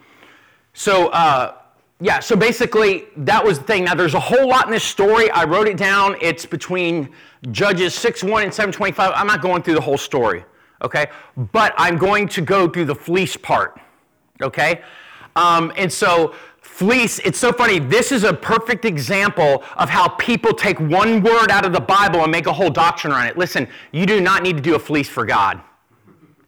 so, 0.75 1.09
uh, 1.09 1.55
yeah, 2.01 2.21
so 2.21 2.37
basically, 2.37 3.05
that 3.17 3.43
was 3.43 3.61
the 3.61 3.65
thing. 3.65 3.85
Now, 3.85 3.95
there's 3.95 4.13
a 4.13 4.21
whole 4.21 4.47
lot 4.47 4.67
in 4.67 4.71
this 4.71 4.85
story. 4.85 5.31
I 5.31 5.45
wrote 5.45 5.69
it 5.69 5.79
down. 5.79 6.17
It's 6.21 6.45
between 6.45 7.09
Judges 7.51 7.95
6 7.95 8.23
1 8.23 8.43
and 8.43 8.53
725. 8.53 9.11
I'm 9.17 9.27
not 9.27 9.41
going 9.41 9.63
through 9.63 9.77
the 9.77 9.81
whole 9.81 9.97
story, 9.97 10.45
okay? 10.83 11.07
But 11.51 11.73
I'm 11.79 11.97
going 11.97 12.29
to 12.29 12.43
go 12.43 12.69
through 12.69 12.85
the 12.85 12.95
fleece 12.95 13.39
part, 13.39 13.81
okay? 14.43 14.83
Um, 15.37 15.73
and 15.77 15.93
so, 15.93 16.35
fleece, 16.75 17.21
it's 17.21 17.39
so 17.39 17.53
funny. 17.53 17.79
This 17.79 18.11
is 18.11 18.25
a 18.25 18.35
perfect 18.35 18.85
example 18.85 19.63
of 19.77 19.89
how 19.89 20.09
people 20.09 20.53
take 20.53 20.81
one 20.81 21.23
word 21.23 21.49
out 21.49 21.65
of 21.65 21.73
the 21.73 21.81
Bible 21.81 22.23
and 22.23 22.33
make 22.33 22.47
a 22.47 22.53
whole 22.53 22.69
doctrine 22.69 23.13
around 23.13 23.29
it. 23.29 23.39
Listen, 23.39 23.69
you 23.93 24.07
do 24.07 24.21
not 24.21 24.43
need 24.43 24.57
to 24.57 24.63
do 24.63 24.75
a 24.75 24.79
fleece 24.79 25.09
for 25.09 25.25
God, 25.25 25.61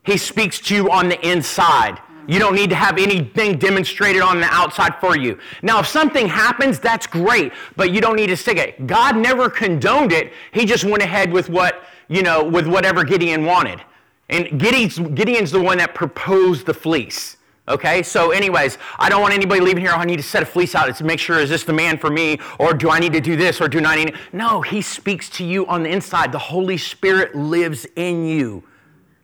He 0.02 0.16
speaks 0.16 0.58
to 0.62 0.74
you 0.74 0.90
on 0.90 1.08
the 1.08 1.28
inside. 1.28 2.00
You 2.28 2.40
don't 2.40 2.56
need 2.56 2.70
to 2.70 2.76
have 2.76 2.98
anything 2.98 3.56
demonstrated 3.56 4.20
on 4.20 4.40
the 4.40 4.48
outside 4.48 4.96
for 5.00 5.16
you. 5.16 5.38
Now, 5.62 5.78
if 5.78 5.86
something 5.86 6.26
happens, 6.26 6.80
that's 6.80 7.06
great, 7.06 7.52
but 7.76 7.92
you 7.92 8.00
don't 8.00 8.16
need 8.16 8.26
to 8.26 8.36
stick 8.36 8.58
it. 8.58 8.84
God 8.88 9.16
never 9.16 9.48
condoned 9.48 10.10
it. 10.10 10.32
He 10.50 10.64
just 10.64 10.82
went 10.82 11.04
ahead 11.04 11.32
with 11.32 11.48
what, 11.48 11.84
you 12.08 12.22
know, 12.22 12.42
with 12.42 12.66
whatever 12.66 13.04
Gideon 13.04 13.44
wanted. 13.44 13.80
And 14.28 14.58
Gideon's, 14.58 14.98
Gideon's 14.98 15.52
the 15.52 15.62
one 15.62 15.78
that 15.78 15.94
proposed 15.94 16.66
the 16.66 16.74
fleece. 16.74 17.36
Okay, 17.68 18.04
so 18.04 18.30
anyways, 18.30 18.78
I 18.96 19.08
don't 19.08 19.20
want 19.20 19.34
anybody 19.34 19.60
leaving 19.60 19.82
here. 19.82 19.92
Oh, 19.92 19.98
I 19.98 20.04
need 20.04 20.18
to 20.18 20.22
set 20.22 20.40
a 20.40 20.46
fleece 20.46 20.76
out 20.76 20.94
to 20.94 21.04
make 21.04 21.18
sure 21.18 21.40
is 21.40 21.50
this 21.50 21.64
the 21.64 21.72
man 21.72 21.98
for 21.98 22.10
me, 22.10 22.38
or 22.60 22.72
do 22.72 22.90
I 22.90 23.00
need 23.00 23.12
to 23.14 23.20
do 23.20 23.34
this, 23.34 23.60
or 23.60 23.68
do 23.68 23.84
I 23.84 24.04
need? 24.04 24.14
No, 24.32 24.60
he 24.60 24.80
speaks 24.80 25.28
to 25.30 25.44
you 25.44 25.66
on 25.66 25.82
the 25.82 25.90
inside. 25.90 26.30
The 26.30 26.38
Holy 26.38 26.78
Spirit 26.78 27.34
lives 27.34 27.84
in 27.96 28.24
you. 28.24 28.62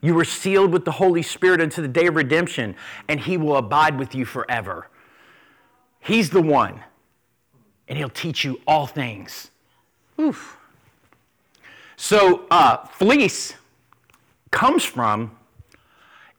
You 0.00 0.14
were 0.14 0.24
sealed 0.24 0.72
with 0.72 0.84
the 0.84 0.90
Holy 0.90 1.22
Spirit 1.22 1.60
unto 1.60 1.80
the 1.80 1.88
day 1.88 2.08
of 2.08 2.16
redemption, 2.16 2.74
and 3.06 3.20
He 3.20 3.36
will 3.36 3.56
abide 3.56 3.96
with 3.96 4.12
you 4.12 4.24
forever. 4.24 4.88
He's 6.00 6.30
the 6.30 6.42
one, 6.42 6.82
and 7.86 7.96
He'll 7.96 8.08
teach 8.08 8.44
you 8.44 8.60
all 8.66 8.88
things. 8.88 9.52
Oof. 10.20 10.58
So, 11.96 12.46
uh, 12.50 12.78
fleece 12.88 13.54
comes 14.50 14.84
from 14.84 15.36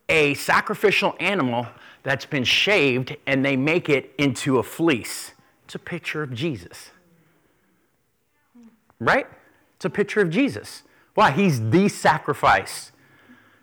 a 0.09 0.33
sacrificial 0.33 1.15
animal 1.21 1.65
that's 2.03 2.25
been 2.25 2.43
shaved, 2.43 3.15
and 3.25 3.43
they 3.43 3.55
make 3.55 3.89
it 3.89 4.13
into 4.17 4.59
a 4.59 4.63
fleece. 4.63 5.31
It's 5.65 5.75
a 5.75 5.79
picture 5.79 6.21
of 6.21 6.33
Jesus. 6.33 6.91
Right? 8.99 9.25
It's 9.75 9.85
a 9.85 9.89
picture 9.89 10.21
of 10.21 10.29
Jesus. 10.29 10.83
Why? 11.15 11.31
He's 11.31 11.69
the 11.69 11.89
sacrifice. 11.89 12.91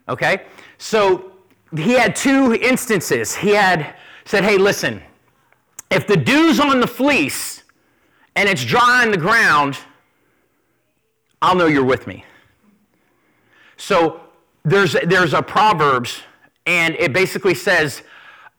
Okay? 0.08 0.42
So 0.78 1.32
he 1.76 1.92
had 1.92 2.16
two 2.16 2.54
instances. 2.54 3.36
He 3.36 3.50
had 3.50 3.94
said, 4.24 4.44
hey, 4.44 4.56
listen, 4.56 5.02
if 5.90 6.06
the 6.06 6.16
dew's 6.16 6.60
on 6.60 6.80
the 6.80 6.86
fleece 6.86 7.62
and 8.36 8.48
it's 8.48 8.64
dry 8.64 9.02
on 9.04 9.10
the 9.10 9.18
ground, 9.18 9.78
I'll 11.42 11.54
know 11.54 11.66
you're 11.66 11.84
with 11.84 12.06
me. 12.06 12.24
So 13.76 14.20
there's, 14.64 14.94
there's 15.04 15.32
a 15.32 15.42
Proverbs, 15.42 16.20
and 16.66 16.94
it 16.96 17.12
basically 17.12 17.54
says 17.54 18.02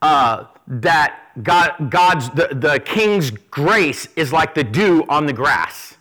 uh, 0.02 0.46
that 0.68 1.20
God, 1.44 1.90
God's, 1.90 2.30
the, 2.32 2.50
the 2.52 2.80
king's 2.80 3.32
grace 3.32 4.08
is 4.16 4.32
like 4.32 4.54
the 4.54 4.64
dew 4.64 5.06
on 5.10 5.26
the 5.26 5.34
grass. 5.34 5.98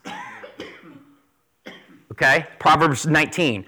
Okay? 2.12 2.46
Proverbs 2.58 3.06
19 3.06 3.64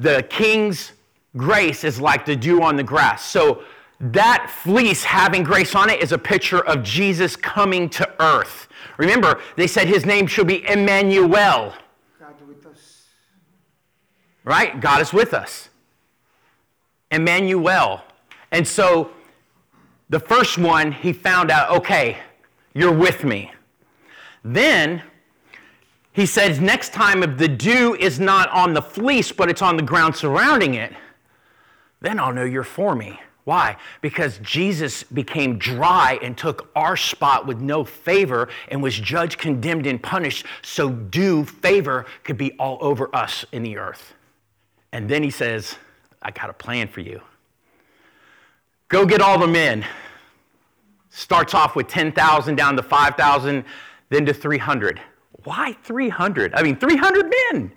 the 0.00 0.22
king's 0.28 0.92
grace 1.36 1.84
is 1.84 2.00
like 2.00 2.24
the 2.24 2.36
dew 2.36 2.62
on 2.62 2.76
the 2.76 2.82
grass. 2.82 3.24
So 3.24 3.62
that 4.00 4.50
fleece 4.50 5.04
having 5.04 5.42
grace 5.42 5.74
on 5.74 5.90
it 5.90 6.02
is 6.02 6.12
a 6.12 6.18
picture 6.18 6.64
of 6.66 6.82
Jesus 6.82 7.36
coming 7.36 7.88
to 7.90 8.08
earth. 8.20 8.68
Remember, 8.96 9.40
they 9.56 9.66
said 9.66 9.86
his 9.86 10.04
name 10.04 10.26
should 10.26 10.46
be 10.46 10.66
Emmanuel. 10.68 11.74
God 12.18 12.34
with 12.46 12.66
us. 12.66 13.06
Right? 14.44 14.80
God 14.80 15.00
is 15.00 15.12
with 15.12 15.34
us. 15.34 15.68
Emmanuel. 17.10 18.02
And 18.50 18.66
so 18.66 19.10
the 20.12 20.20
first 20.20 20.58
one, 20.58 20.92
he 20.92 21.10
found 21.10 21.50
out, 21.50 21.70
okay, 21.70 22.18
you're 22.74 22.92
with 22.92 23.24
me. 23.24 23.50
Then 24.44 25.00
he 26.12 26.26
says, 26.26 26.60
next 26.60 26.92
time, 26.92 27.22
if 27.22 27.38
the 27.38 27.48
dew 27.48 27.94
is 27.94 28.20
not 28.20 28.50
on 28.50 28.74
the 28.74 28.82
fleece, 28.82 29.32
but 29.32 29.48
it's 29.48 29.62
on 29.62 29.78
the 29.78 29.82
ground 29.82 30.14
surrounding 30.14 30.74
it, 30.74 30.92
then 32.02 32.20
I'll 32.20 32.34
know 32.34 32.44
you're 32.44 32.62
for 32.62 32.94
me. 32.94 33.18
Why? 33.44 33.78
Because 34.02 34.36
Jesus 34.42 35.02
became 35.02 35.56
dry 35.56 36.18
and 36.20 36.36
took 36.36 36.70
our 36.76 36.94
spot 36.94 37.46
with 37.46 37.62
no 37.62 37.82
favor 37.82 38.50
and 38.68 38.82
was 38.82 38.94
judged, 38.98 39.38
condemned, 39.38 39.86
and 39.86 40.00
punished 40.00 40.44
so 40.60 40.90
due 40.90 41.46
favor 41.46 42.04
could 42.22 42.36
be 42.36 42.52
all 42.58 42.76
over 42.82 43.08
us 43.16 43.46
in 43.50 43.62
the 43.62 43.78
earth. 43.78 44.12
And 44.92 45.08
then 45.08 45.22
he 45.22 45.30
says, 45.30 45.76
I 46.20 46.32
got 46.32 46.50
a 46.50 46.52
plan 46.52 46.88
for 46.88 47.00
you. 47.00 47.22
Go 48.92 49.06
get 49.06 49.22
all 49.22 49.38
the 49.38 49.48
men. 49.48 49.86
Starts 51.14 51.52
off 51.52 51.76
with 51.76 51.88
10,000 51.88 52.56
down 52.56 52.74
to 52.76 52.82
5,000, 52.82 53.64
then 54.08 54.24
to 54.24 54.32
300. 54.32 54.98
Why 55.44 55.76
300? 55.82 56.54
I 56.54 56.62
mean, 56.62 56.76
300 56.76 57.30
men. 57.52 57.70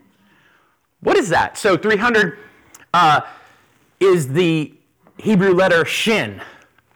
What 1.02 1.18
is 1.18 1.28
that? 1.30 1.58
So 1.58 1.76
300 1.76 2.38
uh, 2.94 3.22
is 4.00 4.30
the 4.30 4.74
Hebrew 5.18 5.54
letter 5.54 5.84
shin. 5.84 6.42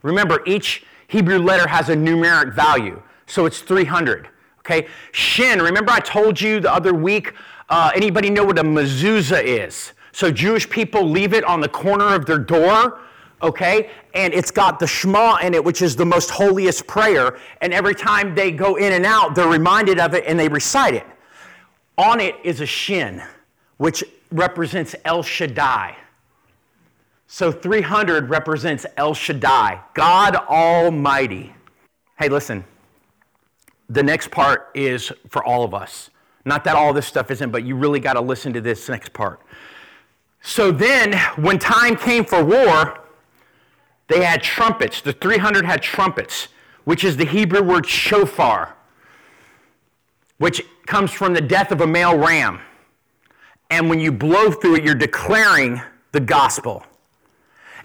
Remember, 0.02 0.42
each 0.46 0.84
Hebrew 1.08 1.38
letter 1.38 1.68
has 1.68 1.90
a 1.90 1.94
numeric 1.94 2.54
value, 2.54 3.02
so 3.26 3.44
it's 3.44 3.60
300. 3.60 4.28
Okay, 4.60 4.88
shin. 5.12 5.60
Remember, 5.60 5.92
I 5.92 6.00
told 6.00 6.40
you 6.40 6.58
the 6.60 6.72
other 6.72 6.94
week. 6.94 7.34
Uh, 7.68 7.90
anybody 7.94 8.30
know 8.30 8.44
what 8.44 8.58
a 8.58 8.62
mezuzah 8.62 9.42
is? 9.44 9.92
So 10.12 10.30
Jewish 10.30 10.68
people 10.68 11.08
leave 11.08 11.34
it 11.34 11.44
on 11.44 11.60
the 11.60 11.68
corner 11.68 12.14
of 12.14 12.24
their 12.24 12.38
door 12.38 12.98
okay? 13.42 13.90
And 14.14 14.32
it's 14.34 14.50
got 14.50 14.78
the 14.78 14.86
Shema 14.86 15.36
in 15.36 15.54
it, 15.54 15.64
which 15.64 15.82
is 15.82 15.96
the 15.96 16.06
most 16.06 16.30
holiest 16.30 16.86
prayer. 16.86 17.38
And 17.60 17.72
every 17.72 17.94
time 17.94 18.34
they 18.34 18.50
go 18.50 18.76
in 18.76 18.92
and 18.92 19.06
out, 19.06 19.34
they're 19.34 19.48
reminded 19.48 19.98
of 19.98 20.14
it 20.14 20.24
and 20.26 20.38
they 20.38 20.48
recite 20.48 20.94
it. 20.94 21.06
On 21.98 22.20
it 22.20 22.34
is 22.44 22.60
a 22.60 22.66
shin, 22.66 23.22
which 23.76 24.02
represents 24.30 24.94
El 25.04 25.22
Shaddai. 25.22 25.96
So 27.26 27.52
300 27.52 28.28
represents 28.28 28.86
El 28.96 29.14
Shaddai, 29.14 29.80
God 29.94 30.34
Almighty. 30.34 31.54
Hey, 32.18 32.28
listen, 32.28 32.64
the 33.88 34.02
next 34.02 34.30
part 34.30 34.70
is 34.74 35.12
for 35.28 35.44
all 35.44 35.64
of 35.64 35.74
us. 35.74 36.10
Not 36.44 36.64
that 36.64 36.74
all 36.74 36.92
this 36.92 37.06
stuff 37.06 37.30
isn't, 37.30 37.50
but 37.50 37.64
you 37.64 37.76
really 37.76 38.00
got 38.00 38.14
to 38.14 38.20
listen 38.20 38.52
to 38.54 38.60
this 38.60 38.88
next 38.88 39.12
part. 39.12 39.40
So 40.42 40.72
then, 40.72 41.12
when 41.36 41.58
time 41.58 41.96
came 41.96 42.24
for 42.24 42.42
war, 42.42 42.99
they 44.10 44.24
had 44.24 44.42
trumpets. 44.42 45.00
The 45.00 45.12
300 45.12 45.64
had 45.64 45.80
trumpets, 45.82 46.48
which 46.84 47.04
is 47.04 47.16
the 47.16 47.24
Hebrew 47.24 47.62
word 47.62 47.86
shofar, 47.86 48.76
which 50.38 50.62
comes 50.86 51.12
from 51.12 51.32
the 51.32 51.40
death 51.40 51.70
of 51.70 51.80
a 51.80 51.86
male 51.86 52.18
ram. 52.18 52.60
And 53.70 53.88
when 53.88 54.00
you 54.00 54.10
blow 54.10 54.50
through 54.50 54.76
it, 54.76 54.84
you're 54.84 54.96
declaring 54.96 55.80
the 56.10 56.18
gospel. 56.18 56.82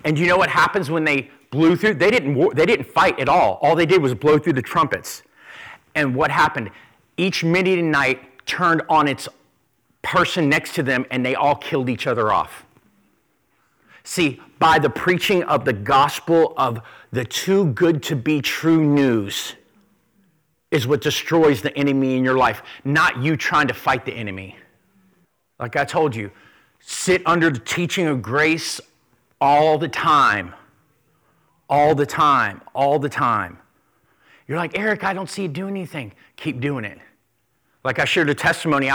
And 0.03 0.17
you 0.17 0.25
know 0.25 0.35
what 0.35 0.49
happens 0.49 0.89
when 0.89 1.03
they 1.03 1.29
blew 1.51 1.75
through? 1.75 1.93
They 1.93 2.09
didn't, 2.09 2.55
they 2.55 2.65
didn't 2.65 2.87
fight 2.87 3.19
at 3.19 3.29
all. 3.29 3.59
All 3.61 3.75
they 3.75 3.85
did 3.85 4.01
was 4.01 4.15
blow 4.15 4.39
through 4.39 4.53
the 4.53 4.63
trumpets. 4.63 5.21
And 5.93 6.15
what 6.15 6.31
happened? 6.31 6.71
Each 7.17 7.43
Midianite 7.43 8.47
turned 8.47 8.81
on 8.89 9.07
its 9.07 9.29
person 10.01 10.49
next 10.49 10.73
to 10.75 10.83
them 10.83 11.05
and 11.11 11.23
they 11.23 11.35
all 11.35 11.55
killed 11.55 11.87
each 11.87 12.07
other 12.07 12.31
off. 12.31 12.64
See, 14.05 14.39
by 14.59 14.77
the 14.77 14.89
preaching 14.89 15.43
of 15.43 15.65
the 15.65 15.73
gospel 15.73 16.53
of 16.57 16.79
the 17.11 17.25
too 17.25 17.65
good 17.73 18.03
to 18.03 18.15
be 18.15 18.39
true 18.39 18.83
news 18.85 19.55
is 20.69 20.85
what 20.85 21.01
destroys 21.01 21.63
the 21.63 21.75
enemy 21.75 22.15
in 22.15 22.23
your 22.23 22.37
life, 22.37 22.61
not 22.83 23.17
you 23.17 23.35
trying 23.35 23.67
to 23.67 23.73
fight 23.73 24.05
the 24.05 24.13
enemy. 24.13 24.57
Like 25.59 25.75
I 25.75 25.85
told 25.85 26.15
you, 26.15 26.29
sit 26.79 27.23
under 27.25 27.49
the 27.49 27.59
teaching 27.59 28.05
of 28.05 28.21
grace 28.21 28.79
all 29.41 29.79
the 29.79 29.87
time. 29.87 30.53
All 31.67 31.95
the 31.95 32.05
time. 32.05 32.61
All 32.75 32.99
the 32.99 33.09
time. 33.09 33.57
You're 34.47 34.57
like, 34.57 34.77
Eric, 34.77 35.03
I 35.03 35.13
don't 35.13 35.29
see 35.29 35.43
you 35.43 35.47
doing 35.47 35.75
anything. 35.75 36.13
Keep 36.35 36.59
doing 36.59 36.85
it. 36.85 36.99
Like 37.83 37.97
I 37.97 38.05
shared 38.05 38.29
a 38.29 38.35
testimony, 38.35 38.91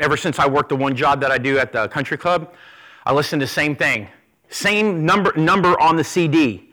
ever 0.00 0.16
since 0.18 0.38
I 0.38 0.46
worked 0.46 0.68
the 0.68 0.76
one 0.76 0.94
job 0.94 1.22
that 1.22 1.30
I 1.30 1.38
do 1.38 1.58
at 1.58 1.72
the 1.72 1.88
country 1.88 2.18
club, 2.18 2.52
I 3.06 3.14
listen 3.14 3.38
to 3.38 3.46
the 3.46 3.50
same 3.50 3.74
thing. 3.74 4.08
Same 4.52 5.06
number, 5.06 5.32
number 5.34 5.80
on 5.80 5.96
the 5.96 6.04
CD 6.04 6.70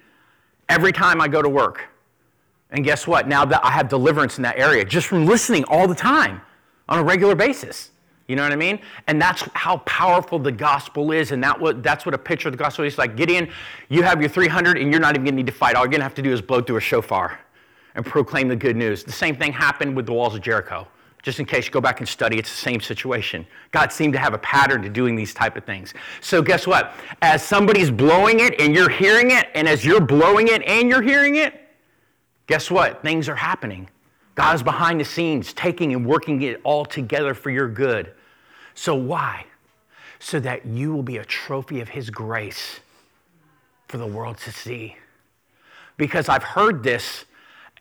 every 0.68 0.92
time 0.92 1.22
I 1.22 1.28
go 1.28 1.42
to 1.42 1.50
work. 1.50 1.86
And 2.72 2.84
guess 2.84 3.08
what? 3.08 3.28
Now 3.28 3.46
that 3.46 3.66
I 3.66 3.72
have 3.72 3.88
deliverance 3.90 4.38
in 4.38 4.44
that 4.44 4.60
area 4.60 4.86
just 4.86 5.08
from 5.08 5.26
listening 5.26 5.64
all 5.66 5.88
the 5.88 5.96
time 5.96 6.42
on 6.88 7.00
a 7.00 7.04
regular 7.04 7.36
basis. 7.36 7.92
You 8.28 8.36
know 8.36 8.44
what 8.44 8.52
I 8.52 8.58
mean? 8.58 8.80
And 9.08 9.20
that's 9.20 9.42
how 9.54 9.78
powerful 9.78 10.38
the 10.38 10.52
gospel 10.52 11.12
is. 11.12 11.32
And 11.32 11.44
that 11.44 11.60
what, 11.60 11.82
that's 11.82 12.06
what 12.06 12.14
a 12.14 12.18
picture 12.18 12.50
of 12.50 12.52
the 12.52 12.58
gospel 12.58 12.86
is. 12.86 12.98
Like 12.98 13.16
Gideon, 13.16 13.50
you 13.88 14.04
have 14.04 14.20
your 14.22 14.30
300 14.30 14.78
and 14.78 14.92
you're 14.92 15.00
not 15.00 15.16
even 15.16 15.24
going 15.24 15.34
to 15.34 15.38
need 15.38 15.48
to 15.48 15.52
fight. 15.52 15.76
All 15.76 15.84
you're 15.84 15.90
going 15.90 16.02
to 16.02 16.06
have 16.06 16.14
to 16.16 16.22
do 16.22 16.32
is 16.32 16.42
blow 16.42 16.62
through 16.62 16.78
a 16.78 16.82
shofar. 16.82 17.40
and 17.96 18.06
proclaim 18.06 18.48
the 18.48 18.56
good 18.56 18.76
news. 18.76 19.04
The 19.04 19.12
same 19.12 19.36
thing 19.36 19.52
happened 19.52 19.96
with 19.96 20.06
the 20.06 20.14
walls 20.14 20.36
of 20.36 20.42
Jericho. 20.42 20.88
Just 21.22 21.40
in 21.40 21.46
case 21.46 21.66
you 21.66 21.72
go 21.72 21.82
back 21.82 22.00
and 22.00 22.08
study, 22.08 22.38
it's 22.38 22.50
the 22.50 22.58
same 22.58 22.80
situation. 22.80 23.46
God 23.72 23.92
seemed 23.92 24.14
to 24.14 24.20
have 24.20 24.34
a 24.34 24.38
pattern 24.38 24.82
to 24.84 24.90
doing 24.90 25.16
these 25.16 25.34
type 25.34 25.58
of 25.58 25.66
things. 25.66 25.94
So 26.22 26.42
guess 26.42 26.66
what? 26.66 26.94
As 27.22 27.44
somebody's 27.44 27.92
blowing 27.92 28.40
it 28.40 28.60
and 28.60 28.74
you're 28.74 28.90
hearing 28.90 29.32
it, 29.32 29.50
and 29.54 29.68
as 29.68 29.84
you're 29.84 30.00
blowing 30.00 30.48
it 30.48 30.64
and 30.64 30.88
you're 30.88 31.02
hearing 31.02 31.36
it, 31.36 31.62
guess 32.48 32.72
what? 32.72 33.02
Things 33.04 33.28
are 33.28 33.36
happening. 33.36 33.90
God 34.36 34.56
is 34.56 34.64
behind 34.64 35.02
the 35.02 35.06
scenes, 35.06 35.52
taking 35.52 35.94
and 35.94 36.06
working 36.06 36.42
it 36.42 36.62
all 36.64 36.86
together 36.86 37.34
for 37.34 37.50
your 37.50 37.68
good. 37.68 38.14
So 38.74 38.96
why? 38.96 39.46
So 40.20 40.40
that 40.40 40.66
you 40.66 40.94
will 40.94 41.04
be 41.04 41.18
a 41.18 41.26
trophy 41.26 41.82
of 41.82 41.90
His 41.90 42.10
grace 42.10 42.80
for 43.90 43.98
the 43.98 44.08
world 44.08 44.38
to 44.40 44.54
see. 44.54 44.96
Because 45.98 46.30
I've 46.30 46.44
heard 46.44 46.82
this, 46.82 47.26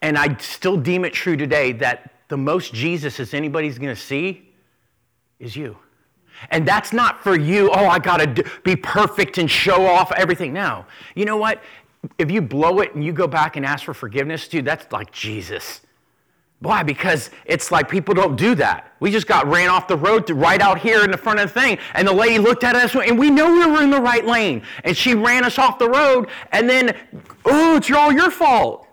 and 0.02 0.18
I 0.18 0.36
still 0.38 0.76
deem 0.76 1.04
it 1.04 1.12
true 1.12 1.36
today 1.36 1.70
that 1.72 2.17
the 2.28 2.36
most 2.36 2.72
Jesus 2.72 3.18
as 3.20 3.34
anybody's 3.34 3.78
going 3.78 3.94
to 3.94 4.00
see 4.00 4.50
is 5.38 5.56
you. 5.56 5.76
And 6.50 6.66
that's 6.66 6.92
not 6.92 7.22
for 7.22 7.36
you, 7.36 7.70
oh, 7.70 7.86
I 7.86 7.98
got 7.98 8.18
to 8.18 8.44
be 8.62 8.76
perfect 8.76 9.38
and 9.38 9.50
show 9.50 9.86
off 9.86 10.12
everything. 10.12 10.52
No. 10.52 10.84
You 11.14 11.24
know 11.24 11.36
what? 11.36 11.62
If 12.16 12.30
you 12.30 12.40
blow 12.40 12.80
it 12.80 12.94
and 12.94 13.04
you 13.04 13.12
go 13.12 13.26
back 13.26 13.56
and 13.56 13.66
ask 13.66 13.84
for 13.84 13.94
forgiveness, 13.94 14.46
dude, 14.46 14.64
that's 14.64 14.92
like 14.92 15.10
Jesus. 15.10 15.80
Why? 16.60 16.82
Because 16.82 17.30
it's 17.44 17.70
like 17.70 17.88
people 17.88 18.14
don't 18.14 18.36
do 18.36 18.54
that. 18.56 18.92
We 18.98 19.12
just 19.12 19.28
got 19.28 19.46
ran 19.46 19.68
off 19.68 19.86
the 19.86 19.96
road 19.96 20.28
right 20.30 20.60
out 20.60 20.78
here 20.78 21.04
in 21.04 21.10
the 21.10 21.16
front 21.16 21.38
of 21.38 21.52
the 21.52 21.60
thing, 21.60 21.78
and 21.94 22.06
the 22.06 22.12
lady 22.12 22.38
looked 22.38 22.64
at 22.64 22.74
us, 22.74 22.96
and 22.96 23.16
we 23.16 23.30
know 23.30 23.52
we 23.52 23.64
were 23.66 23.82
in 23.82 23.90
the 23.90 24.00
right 24.00 24.24
lane, 24.24 24.62
and 24.82 24.96
she 24.96 25.14
ran 25.14 25.44
us 25.44 25.56
off 25.56 25.78
the 25.78 25.88
road, 25.88 26.28
and 26.50 26.68
then, 26.68 26.96
oh, 27.44 27.76
it's 27.76 27.90
all 27.92 28.10
your 28.10 28.30
fault. 28.30 28.87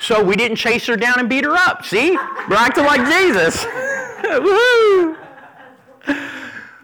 So 0.00 0.24
we 0.24 0.34
didn't 0.34 0.56
chase 0.56 0.86
her 0.86 0.96
down 0.96 1.20
and 1.20 1.28
beat 1.28 1.44
her 1.44 1.54
up. 1.54 1.84
See? 1.84 2.12
We're 2.12 2.56
acting 2.56 2.84
like 2.84 3.06
Jesus. 3.06 3.64
Woohoo! 4.24 5.16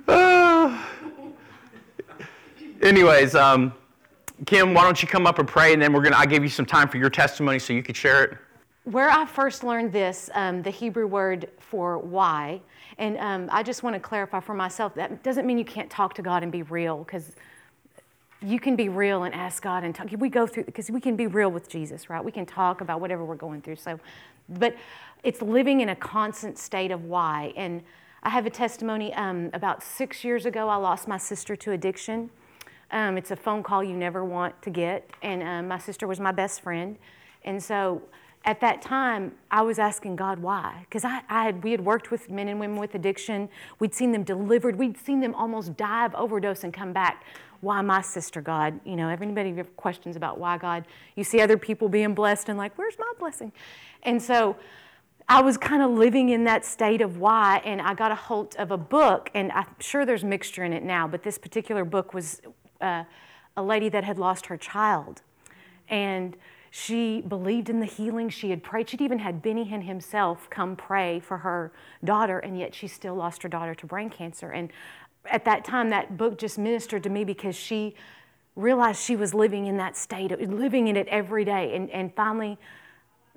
Uh, 0.07 0.79
anyways, 2.83 3.35
um, 3.35 3.72
Kim, 4.44 4.74
why 4.74 4.85
don't 4.85 5.00
you 5.00 5.09
come 5.09 5.26
up 5.26 5.38
and 5.38 5.48
pray, 5.48 5.72
and 5.72 5.81
then 5.81 5.92
we're 5.92 6.02
gonna. 6.02 6.16
I 6.16 6.26
give 6.26 6.42
you 6.42 6.48
some 6.48 6.66
time 6.66 6.88
for 6.88 6.98
your 6.98 7.11
testimony 7.11 7.59
so 7.59 7.72
you 7.72 7.83
could 7.83 7.96
share 7.96 8.24
it. 8.24 8.38
Where 8.85 9.11
I 9.11 9.24
first 9.24 9.64
learned 9.64 9.92
this, 9.92 10.31
um, 10.35 10.62
the 10.62 10.70
Hebrew 10.70 11.07
word 11.07 11.48
for 11.59 11.98
why, 11.98 12.61
and 12.98 13.16
um, 13.18 13.48
I 13.50 13.62
just 13.62 13.83
want 13.83 13.94
to 13.94 14.00
clarify 14.00 14.40
for 14.40 14.55
myself 14.55 14.94
that 14.94 15.22
doesn't 15.22 15.46
mean 15.46 15.59
you 15.59 15.64
can't 15.64 15.90
talk 15.90 16.14
to 16.14 16.22
God 16.22 16.42
and 16.42 16.52
be 16.52 16.62
real, 16.62 16.98
because 16.98 17.33
you 18.42 18.61
can 18.61 18.77
be 18.77 18.88
real 18.88 19.25
and 19.25 19.35
ask 19.35 19.62
God 19.62 19.85
and 19.85 19.94
talk. 19.94 20.09
We 20.18 20.29
go 20.29 20.46
through 20.46 20.64
because 20.64 20.90
we 20.90 21.01
can 21.01 21.16
be 21.16 21.27
real 21.27 21.51
with 21.51 21.68
Jesus, 21.68 22.11
right? 22.11 22.22
We 22.22 22.33
can 22.33 22.46
talk 22.46 22.81
about 22.81 23.01
whatever 23.01 23.25
we're 23.25 23.35
going 23.35 23.62
through. 23.62 23.77
So, 23.77 23.99
but 24.49 24.77
it's 25.22 25.42
living 25.42 25.81
in 25.81 25.88
a 25.88 25.96
constant 25.96 26.59
state 26.59 26.90
of 26.90 27.05
why. 27.05 27.53
And 27.57 27.83
I 28.22 28.31
have 28.31 28.46
a 28.46 28.51
testimony. 28.51 29.14
Um, 29.14 29.51
about 29.55 29.83
six 29.83 30.25
years 30.25 30.46
ago, 30.46 30.68
I 30.68 30.77
lost 30.77 31.09
my 31.09 31.18
sister 31.18 31.57
to 31.57 31.72
addiction. 31.72 32.31
Um, 32.90 33.18
it's 33.18 33.31
a 33.31 33.37
phone 33.37 33.62
call 33.62 33.83
you 33.83 33.94
never 33.94 34.25
want 34.25 34.61
to 34.62 34.70
get, 34.70 35.11
and 35.22 35.42
um, 35.42 35.68
my 35.68 35.79
sister 35.79 36.07
was 36.07 36.20
my 36.20 36.31
best 36.31 36.61
friend, 36.61 36.96
and 37.44 37.61
so 37.62 38.01
at 38.46 38.61
that 38.61 38.80
time, 38.80 39.32
I 39.50 39.62
was 39.62 39.78
asking 39.78 40.16
God 40.16 40.38
why. 40.38 40.87
Because 40.88 41.04
I, 41.04 41.20
I, 41.28 41.44
had, 41.44 41.64
we 41.64 41.72
had 41.72 41.85
worked 41.85 42.12
with 42.12 42.30
men 42.30 42.48
and 42.48 42.61
women 42.61 42.78
with 42.78 42.94
addiction. 42.94 43.48
We'd 43.80 43.92
seen 43.92 44.12
them 44.12 44.22
delivered. 44.22 44.76
We'd 44.76 44.96
seen 44.96 45.20
them 45.20 45.35
almost 45.35 45.76
die 45.76 46.06
of 46.06 46.14
overdose 46.14 46.62
and 46.62 46.72
come 46.72 46.92
back 46.92 47.24
why 47.61 47.80
my 47.80 48.02
sister, 48.02 48.40
God? 48.40 48.78
You 48.85 48.96
know, 48.96 49.09
everybody 49.09 49.52
have 49.56 49.76
questions 49.76 50.14
about 50.14 50.38
why 50.38 50.59
God. 50.59 50.87
You 51.16 51.24
see 51.24 51.40
other 51.40 51.56
people 51.56 51.88
being 51.88 52.14
blessed 52.14 52.48
and 52.48 52.56
like, 52.56 52.76
where's 52.78 52.98
my 52.98 53.11
blessing? 53.18 53.50
And 54.04 54.22
so 54.22 54.56
I 55.28 55.42
was 55.42 55.56
kind 55.56 55.82
of 55.82 55.90
living 55.90 56.28
in 56.28 56.44
that 56.44 56.64
state 56.64 57.00
of 57.00 57.18
why, 57.18 57.61
and 57.64 57.82
I 57.82 57.94
got 57.94 58.12
a 58.12 58.14
hold 58.14 58.54
of 58.56 58.70
a 58.70 58.76
book, 58.76 59.30
and 59.35 59.50
I'm 59.52 59.66
sure 59.80 60.06
there's 60.06 60.22
mixture 60.22 60.62
in 60.62 60.72
it 60.72 60.85
now, 60.85 61.09
but 61.09 61.24
this 61.24 61.38
particular 61.38 61.85
book 61.85 62.14
was 62.14 62.40
uh, 62.80 63.02
a 63.56 63.62
lady 63.62 63.88
that 63.88 64.04
had 64.04 64.18
lost 64.18 64.46
her 64.46 64.56
child. 64.56 65.22
And 65.88 66.37
she 66.78 67.22
believed 67.22 67.70
in 67.70 67.80
the 67.80 67.86
healing. 67.86 68.28
She 68.28 68.50
had 68.50 68.62
prayed. 68.62 68.90
She'd 68.90 69.00
even 69.00 69.18
had 69.18 69.40
Benny 69.40 69.64
Hinn 69.64 69.84
himself 69.84 70.50
come 70.50 70.76
pray 70.76 71.20
for 71.20 71.38
her 71.38 71.72
daughter, 72.04 72.38
and 72.38 72.58
yet 72.58 72.74
she 72.74 72.86
still 72.86 73.14
lost 73.14 73.42
her 73.44 73.48
daughter 73.48 73.74
to 73.76 73.86
brain 73.86 74.10
cancer. 74.10 74.50
And 74.50 74.70
at 75.24 75.46
that 75.46 75.64
time, 75.64 75.88
that 75.88 76.18
book 76.18 76.36
just 76.36 76.58
ministered 76.58 77.02
to 77.04 77.08
me 77.08 77.24
because 77.24 77.56
she 77.56 77.94
realized 78.56 79.00
she 79.00 79.16
was 79.16 79.32
living 79.32 79.64
in 79.64 79.78
that 79.78 79.96
state, 79.96 80.38
living 80.38 80.88
in 80.88 80.96
it 80.96 81.08
every 81.08 81.46
day. 81.46 81.74
And, 81.74 81.88
and 81.88 82.14
finally, 82.14 82.58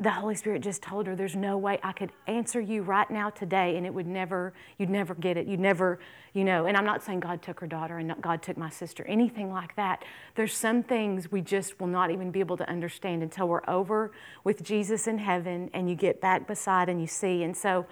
the 0.01 0.09
Holy 0.09 0.35
Spirit 0.35 0.61
just 0.61 0.81
told 0.81 1.07
her, 1.07 1.15
There's 1.15 1.35
no 1.35 1.57
way 1.57 1.77
I 1.83 1.91
could 1.91 2.11
answer 2.27 2.61
you 2.61 2.83
right 2.83 3.09
now 3.11 3.29
today, 3.29 3.75
and 3.75 3.85
it 3.85 3.93
would 3.93 4.07
never, 4.07 4.53
you'd 4.77 4.89
never 4.89 5.13
get 5.13 5.35
it. 5.35 5.45
You'd 5.45 5.59
never, 5.59 5.99
you 6.33 6.45
know. 6.45 6.67
And 6.67 6.77
I'm 6.77 6.85
not 6.85 7.03
saying 7.03 7.19
God 7.19 7.41
took 7.41 7.59
her 7.59 7.67
daughter 7.67 7.97
and 7.97 8.13
God 8.21 8.41
took 8.41 8.57
my 8.57 8.69
sister, 8.69 9.05
anything 9.07 9.51
like 9.51 9.75
that. 9.75 10.03
There's 10.35 10.53
some 10.53 10.83
things 10.83 11.31
we 11.31 11.41
just 11.41 11.79
will 11.81 11.87
not 11.87 12.11
even 12.11 12.31
be 12.31 12.39
able 12.39 12.55
to 12.57 12.69
understand 12.69 13.23
until 13.23 13.49
we're 13.49 13.67
over 13.67 14.11
with 14.45 14.63
Jesus 14.63 15.05
in 15.05 15.17
heaven 15.17 15.69
and 15.73 15.89
you 15.89 15.95
get 15.95 16.21
back 16.21 16.47
beside 16.47 16.87
and 16.87 17.01
you 17.01 17.07
see. 17.07 17.43
And 17.43 17.55
so 17.55 17.85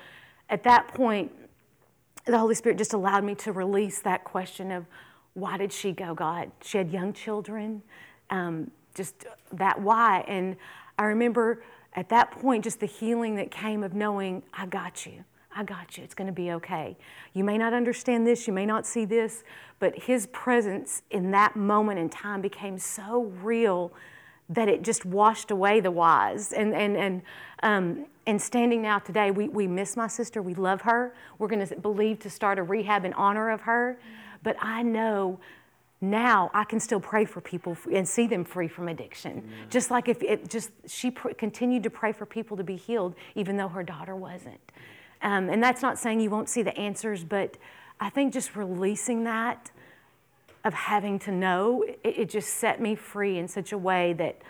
at 0.50 0.64
that 0.64 0.94
point, 0.94 1.32
the 2.26 2.38
Holy 2.38 2.56
Spirit 2.56 2.78
just 2.78 2.94
allowed 2.94 3.24
me 3.24 3.36
to 3.36 3.52
release 3.52 4.02
that 4.02 4.24
question 4.24 4.72
of 4.72 4.86
why 5.34 5.58
did 5.58 5.72
she 5.74 5.92
go, 5.92 6.16
God? 6.16 6.52
She 6.64 6.78
had 6.78 6.92
young 6.92 7.14
children, 7.14 7.84
um, 8.30 8.72
just 8.96 9.26
that 9.54 9.82
why. 9.82 10.24
And 10.28 10.56
I 10.98 11.04
remember 11.06 11.62
at 11.98 12.10
that 12.10 12.32
point 12.32 12.64
just 12.64 12.80
the 12.80 12.86
healing 12.86 13.36
that 13.36 13.52
came 13.52 13.84
of 13.84 13.94
knowing, 13.94 14.44
I 14.54 14.68
got 14.68 15.06
you. 15.06 15.26
I 15.54 15.64
got 15.64 15.98
you. 15.98 16.04
It's 16.04 16.14
going 16.14 16.28
to 16.28 16.34
be 16.34 16.52
okay. 16.52 16.96
You 17.34 17.44
may 17.44 17.58
not 17.58 17.74
understand 17.74 18.28
this, 18.28 18.46
you 18.46 18.54
may 18.54 18.66
not 18.66 18.86
see 18.86 19.04
this, 19.06 19.44
but 19.80 19.98
His 19.98 20.28
presence 20.28 21.02
in 21.10 21.32
that 21.32 21.56
moment 21.56 22.00
in 22.00 22.10
time 22.10 22.42
became 22.42 22.78
so 22.78 23.24
real 23.42 23.92
that 24.50 24.70
it 24.70 24.84
just 24.84 25.04
washed 25.04 25.50
away 25.50 25.80
the 25.80 25.90
whys. 25.90 26.54
And, 26.54 26.76
and, 26.76 26.96
and, 26.96 27.22
um, 27.64 28.06
and 28.28 28.40
standing 28.40 28.84
now 28.84 29.00
today, 29.00 29.32
we, 29.32 29.50
we 29.50 29.66
miss 29.68 29.98
my 29.98 30.08
sister. 30.08 30.42
We 30.44 30.54
love 30.54 30.82
her. 30.82 31.16
We're 31.40 31.48
going 31.48 31.66
to 31.66 31.76
believe 31.78 32.20
to 32.20 32.30
start 32.30 32.60
a 32.60 32.64
rehab 32.64 33.04
in 33.04 33.14
honor 33.14 33.50
of 33.50 33.62
her. 33.62 33.98
But 34.44 34.56
I 34.62 34.84
know 34.84 35.40
now 36.00 36.52
I 36.54 36.64
can 36.64 36.80
still 36.80 37.00
pray 37.00 37.26
for 37.26 37.42
people 37.42 37.76
and 37.92 38.08
see 38.08 38.28
them 38.28 38.44
free 38.44 38.68
from 38.68 38.88
addiction. 38.88 39.42
Mm-hmm. 39.42 39.70
Just 39.70 39.90
like 39.90 40.08
if 40.08 40.22
it 40.22 40.50
just, 40.50 40.70
she 40.88 41.10
pr- 41.12 41.30
continued 41.30 41.84
to 41.84 41.90
pray 41.90 42.12
for 42.12 42.26
people 42.26 42.56
to 42.58 42.64
be 42.64 42.76
healed, 42.76 43.16
even 43.36 43.58
though 43.58 43.68
her 43.68 43.84
daughter 43.84 44.16
wasn't. 44.16 44.60
Um, 45.22 45.50
and 45.50 45.62
that's 45.64 45.82
not 45.82 45.98
saying 45.98 46.20
you 46.20 46.30
won't 46.30 46.50
see 46.50 46.62
the 46.62 46.78
answers, 46.78 47.24
but 47.24 47.58
I 48.00 48.10
think 48.10 48.32
just 48.32 48.56
releasing 48.56 49.24
that 49.24 49.72
of 50.64 50.74
having 50.74 51.18
to 51.20 51.32
know, 51.32 51.84
it, 51.84 52.00
it, 52.04 52.30
just 52.30 52.56
set 52.56 52.80
me 52.80 52.94
free 52.94 53.38
in 53.38 53.48
such 53.48 53.72
a 53.72 53.78
way 53.78 54.14
that 54.14 54.42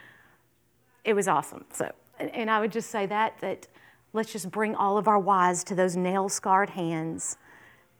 it 1.05 1.13
was 1.13 1.27
awesome. 1.27 1.63
So, 1.71 1.91
and, 2.19 2.33
and 2.36 2.51
I 2.51 2.60
would 2.60 2.71
just 2.71 2.89
say 2.89 3.05
that, 3.05 3.39
that 3.39 3.67
let's 4.12 4.33
just 4.33 4.51
bring 4.51 4.75
all 4.75 4.97
of 4.97 5.07
our 5.07 5.19
whys 5.19 5.63
to 5.65 5.75
those 5.75 5.95
nail 5.95 6.27
scarred 6.27 6.71
hands 6.71 7.38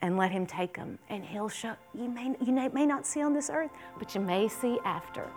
and 0.02 0.18
let 0.18 0.32
him 0.32 0.46
take 0.46 0.76
them. 0.76 1.00
And 1.10 1.24
he'll 1.24 1.50
show, 1.50 1.76
you 1.94 2.10
may, 2.10 2.36
you 2.46 2.52
may 2.52 2.86
not 2.86 3.06
see 3.06 3.22
on 3.22 3.34
this 3.34 3.50
earth, 3.50 3.72
but 4.00 4.16
you 4.16 4.22
may 4.22 4.48
see 4.48 4.80
after. 4.86 5.28